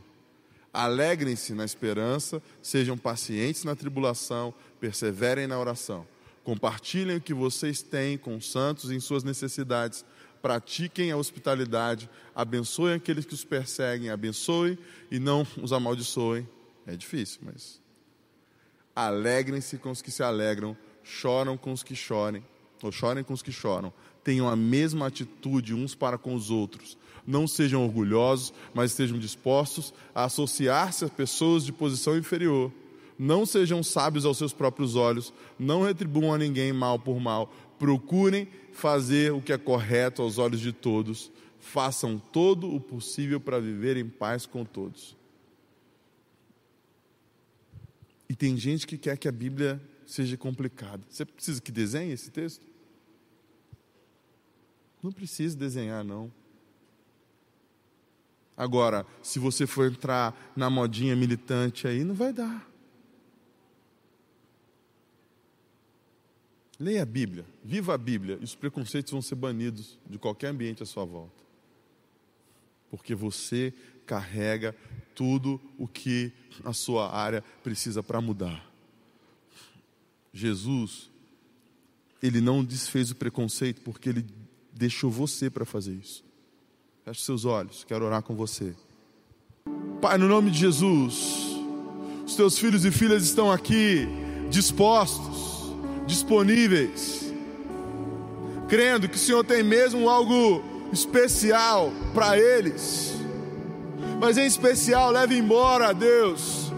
Alegrem-se 0.72 1.52
na 1.52 1.66
esperança, 1.66 2.42
sejam 2.62 2.96
pacientes 2.96 3.64
na 3.64 3.76
tribulação, 3.76 4.54
perseverem 4.80 5.46
na 5.46 5.58
oração. 5.58 6.06
Compartilhem 6.44 7.16
o 7.16 7.20
que 7.20 7.34
vocês 7.34 7.82
têm 7.82 8.16
com 8.16 8.36
os 8.36 8.50
santos 8.50 8.90
em 8.90 9.00
suas 9.00 9.24
necessidades. 9.24 10.04
Pratiquem 10.40 11.10
a 11.10 11.16
hospitalidade, 11.16 12.08
abençoem 12.34 12.94
aqueles 12.94 13.24
que 13.24 13.34
os 13.34 13.44
perseguem, 13.44 14.10
abençoem 14.10 14.78
e 15.10 15.18
não 15.18 15.46
os 15.60 15.72
amaldiçoem. 15.72 16.46
É 16.86 16.94
difícil, 16.94 17.40
mas. 17.42 17.80
Alegrem-se 18.94 19.78
com 19.78 19.90
os 19.90 20.02
que 20.02 20.10
se 20.10 20.22
alegram, 20.22 20.76
choram 21.02 21.56
com 21.56 21.72
os 21.72 21.82
que 21.82 21.96
chorem, 21.96 22.44
ou 22.82 22.92
chorem 22.92 23.24
com 23.24 23.32
os 23.32 23.42
que 23.42 23.50
choram. 23.50 23.92
Tenham 24.22 24.48
a 24.48 24.54
mesma 24.54 25.06
atitude 25.06 25.74
uns 25.74 25.94
para 25.94 26.16
com 26.16 26.34
os 26.34 26.50
outros 26.50 26.96
não 27.26 27.46
sejam 27.46 27.84
orgulhosos, 27.84 28.52
mas 28.72 28.90
estejam 28.90 29.18
dispostos 29.18 29.92
a 30.14 30.24
associar-se 30.24 31.04
a 31.04 31.08
pessoas 31.08 31.64
de 31.64 31.72
posição 31.72 32.16
inferior. 32.16 32.70
Não 33.18 33.46
sejam 33.46 33.82
sábios 33.82 34.24
aos 34.24 34.38
seus 34.38 34.52
próprios 34.52 34.96
olhos, 34.96 35.32
não 35.58 35.82
retribuam 35.82 36.34
a 36.34 36.38
ninguém 36.38 36.72
mal 36.72 36.98
por 36.98 37.20
mal. 37.20 37.52
Procurem 37.78 38.48
fazer 38.72 39.32
o 39.32 39.40
que 39.40 39.52
é 39.52 39.58
correto 39.58 40.22
aos 40.22 40.38
olhos 40.38 40.60
de 40.60 40.72
todos. 40.72 41.30
Façam 41.60 42.18
todo 42.18 42.72
o 42.72 42.80
possível 42.80 43.40
para 43.40 43.60
viver 43.60 43.96
em 43.96 44.08
paz 44.08 44.46
com 44.46 44.64
todos. 44.64 45.16
E 48.28 48.34
tem 48.34 48.56
gente 48.56 48.86
que 48.86 48.98
quer 48.98 49.16
que 49.16 49.28
a 49.28 49.32
Bíblia 49.32 49.80
seja 50.06 50.36
complicada. 50.36 51.02
Você 51.08 51.24
precisa 51.24 51.60
que 51.60 51.70
desenhe 51.70 52.12
esse 52.12 52.30
texto? 52.30 52.66
Não 55.02 55.12
precisa 55.12 55.56
desenhar, 55.56 56.02
não. 56.02 56.32
Agora, 58.56 59.06
se 59.22 59.38
você 59.38 59.66
for 59.66 59.90
entrar 59.90 60.52
na 60.56 60.70
modinha 60.70 61.14
militante 61.14 61.86
aí, 61.86 62.04
não 62.04 62.14
vai 62.14 62.32
dar. 62.32 62.73
Leia 66.78 67.02
a 67.02 67.06
Bíblia, 67.06 67.44
viva 67.62 67.94
a 67.94 67.98
Bíblia, 67.98 68.38
e 68.40 68.44
os 68.44 68.54
preconceitos 68.54 69.12
vão 69.12 69.22
ser 69.22 69.36
banidos 69.36 69.98
de 70.08 70.18
qualquer 70.18 70.48
ambiente 70.48 70.82
à 70.82 70.86
sua 70.86 71.04
volta. 71.04 71.42
Porque 72.90 73.14
você 73.14 73.72
carrega 74.06 74.74
tudo 75.14 75.60
o 75.78 75.86
que 75.86 76.32
a 76.64 76.72
sua 76.72 77.14
área 77.14 77.42
precisa 77.62 78.02
para 78.02 78.20
mudar. 78.20 78.64
Jesus, 80.32 81.10
ele 82.22 82.40
não 82.40 82.64
desfez 82.64 83.10
o 83.10 83.14
preconceito 83.14 83.80
porque 83.82 84.08
ele 84.08 84.26
deixou 84.72 85.10
você 85.10 85.48
para 85.48 85.64
fazer 85.64 85.94
isso. 85.94 86.24
Feche 87.04 87.20
seus 87.20 87.44
olhos, 87.44 87.84
quero 87.84 88.04
orar 88.04 88.22
com 88.22 88.34
você. 88.34 88.74
Pai, 90.00 90.18
no 90.18 90.26
nome 90.26 90.50
de 90.50 90.58
Jesus, 90.58 91.54
os 92.26 92.34
teus 92.34 92.58
filhos 92.58 92.84
e 92.84 92.90
filhas 92.90 93.24
estão 93.24 93.50
aqui 93.50 94.06
dispostos, 94.50 95.33
disponíveis, 96.06 97.32
crendo 98.68 99.08
que 99.08 99.16
o 99.16 99.20
Senhor 99.20 99.44
tem 99.44 99.62
mesmo 99.62 100.08
algo 100.08 100.62
especial 100.92 101.92
para 102.12 102.38
eles. 102.38 103.14
Mas 104.20 104.38
em 104.38 104.46
especial, 104.46 105.10
leve 105.10 105.36
embora, 105.36 105.92
Deus, 105.92 106.72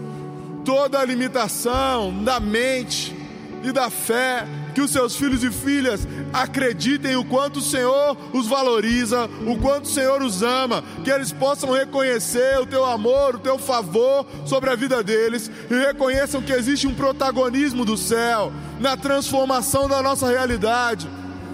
toda 0.65 0.99
a 0.99 1.05
limitação 1.05 2.23
da 2.23 2.39
mente 2.39 3.15
e 3.63 3.71
da 3.71 3.89
fé 3.89 4.45
que 4.77 4.81
os 4.81 4.91
seus 4.91 5.15
filhos 5.15 5.43
e 5.43 5.49
filhas 5.49 6.07
acreditem 6.31 7.15
o 7.15 7.25
quanto 7.25 7.57
o 7.57 7.63
Senhor 7.63 8.15
os 8.31 8.45
valoriza, 8.45 9.27
o 9.47 9.57
quanto 9.57 9.85
o 9.85 9.89
Senhor 9.89 10.21
os 10.21 10.43
ama, 10.43 10.83
que 11.03 11.09
eles 11.09 11.31
possam 11.31 11.71
reconhecer 11.71 12.59
o 12.59 12.65
teu 12.67 12.85
amor, 12.85 13.35
o 13.35 13.39
teu 13.39 13.57
favor 13.57 14.23
sobre 14.45 14.69
a 14.69 14.75
vida 14.75 15.01
deles 15.01 15.49
e 15.71 15.73
reconheçam 15.73 16.43
que 16.43 16.53
existe 16.53 16.85
um 16.85 16.93
protagonismo 16.93 17.83
do 17.83 17.97
céu 17.97 18.53
na 18.79 18.95
transformação 18.95 19.87
da 19.87 20.01
nossa 20.01 20.27
realidade 20.27 21.07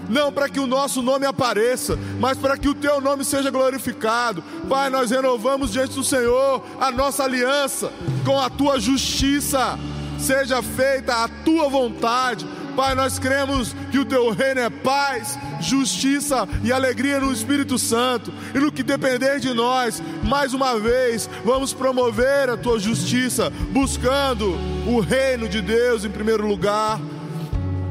não 0.06 0.30
para 0.30 0.50
que 0.50 0.60
o 0.60 0.66
nosso 0.66 1.00
nome 1.00 1.24
apareça, 1.24 1.98
mas 2.20 2.36
para 2.36 2.58
que 2.58 2.68
o 2.68 2.74
teu 2.74 3.00
nome 3.00 3.24
seja 3.24 3.50
glorificado. 3.50 4.44
Pai, 4.68 4.90
nós 4.90 5.10
renovamos 5.10 5.72
diante 5.72 5.94
do 5.94 6.04
Senhor 6.04 6.62
a 6.78 6.90
nossa 6.90 7.24
aliança 7.24 7.90
com 8.22 8.38
a 8.38 8.50
tua 8.50 8.78
justiça, 8.78 9.78
seja 10.18 10.62
feita 10.62 11.24
a 11.24 11.28
tua 11.42 11.70
vontade 11.70 12.46
Pai, 12.74 12.94
nós 12.94 13.20
cremos 13.20 13.74
que 13.90 13.98
o 14.00 14.04
teu 14.04 14.30
reino 14.30 14.60
é 14.60 14.68
paz, 14.68 15.38
justiça 15.60 16.48
e 16.64 16.72
alegria 16.72 17.20
no 17.20 17.32
Espírito 17.32 17.78
Santo. 17.78 18.32
E 18.52 18.58
no 18.58 18.72
que 18.72 18.82
depender 18.82 19.38
de 19.38 19.54
nós, 19.54 20.02
mais 20.24 20.52
uma 20.52 20.78
vez, 20.78 21.30
vamos 21.44 21.72
promover 21.72 22.50
a 22.50 22.56
tua 22.56 22.80
justiça, 22.80 23.50
buscando 23.70 24.58
o 24.86 24.98
reino 24.98 25.48
de 25.48 25.60
Deus 25.60 26.04
em 26.04 26.10
primeiro 26.10 26.46
lugar 26.46 26.98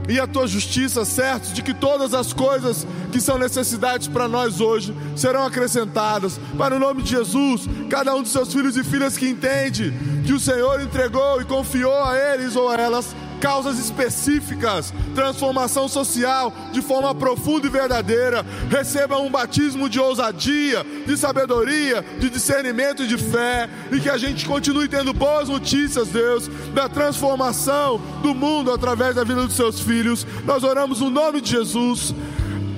e 0.07 0.19
a 0.19 0.27
tua 0.27 0.47
justiça, 0.47 1.05
certos 1.05 1.53
de 1.53 1.61
que 1.61 1.73
todas 1.73 2.13
as 2.13 2.33
coisas 2.33 2.85
que 3.11 3.21
são 3.21 3.37
necessidades 3.37 4.07
para 4.07 4.27
nós 4.27 4.59
hoje 4.59 4.95
serão 5.15 5.45
acrescentadas. 5.45 6.39
Para 6.57 6.75
o 6.75 6.79
nome 6.79 7.03
de 7.03 7.11
Jesus, 7.11 7.67
cada 7.89 8.15
um 8.15 8.21
dos 8.21 8.31
seus 8.31 8.51
filhos 8.51 8.75
e 8.75 8.83
filhas 8.83 9.17
que 9.17 9.27
entende 9.27 9.93
que 10.25 10.33
o 10.33 10.39
Senhor 10.39 10.81
entregou 10.81 11.41
e 11.41 11.45
confiou 11.45 12.03
a 12.03 12.17
eles 12.17 12.55
ou 12.55 12.69
a 12.69 12.75
elas 12.75 13.15
causas 13.43 13.77
específicas, 13.77 14.93
transformação 15.13 15.89
social 15.89 16.53
de 16.71 16.81
forma 16.81 17.13
profunda 17.13 17.67
e 17.67 17.69
verdadeira. 17.69 18.45
Receba 18.69 19.19
um 19.19 19.29
batismo 19.29 19.89
de 19.89 19.99
ousadia, 19.99 20.85
de 21.05 21.17
sabedoria, 21.17 22.05
de 22.21 22.29
discernimento 22.29 23.03
e 23.03 23.07
de 23.07 23.17
fé, 23.17 23.69
e 23.91 23.99
que 23.99 24.09
a 24.09 24.17
gente 24.17 24.45
continue 24.45 24.87
tendo 24.87 25.11
boas 25.11 25.49
notícias, 25.49 26.07
Deus, 26.07 26.49
da 26.73 26.87
transformação 26.87 27.99
do 28.21 28.33
mundo 28.33 28.71
através 28.71 29.13
da 29.13 29.25
vida 29.25 29.45
dos 29.45 29.57
seus 29.57 29.81
filhos. 29.81 30.25
Nós 30.45 30.63
oramos 30.63 31.01
no 31.01 31.09
nome 31.09 31.41
de 31.41 31.51
Jesus. 31.51 32.15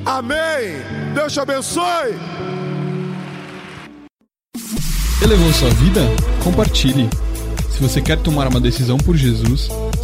Amém. 0.04 0.82
Deus 1.14 1.32
te 1.32 1.40
abençoe. 1.40 2.16
Elevou 5.22 5.54
sua 5.54 5.70
vida? 5.70 6.02
Compartilhe. 6.44 7.08
Se 7.70 7.84
você 7.84 8.02
quer 8.02 8.18
tomar 8.18 8.48
uma 8.48 8.60
decisão 8.60 8.98
por 8.98 9.16
Jesus, 9.16 9.70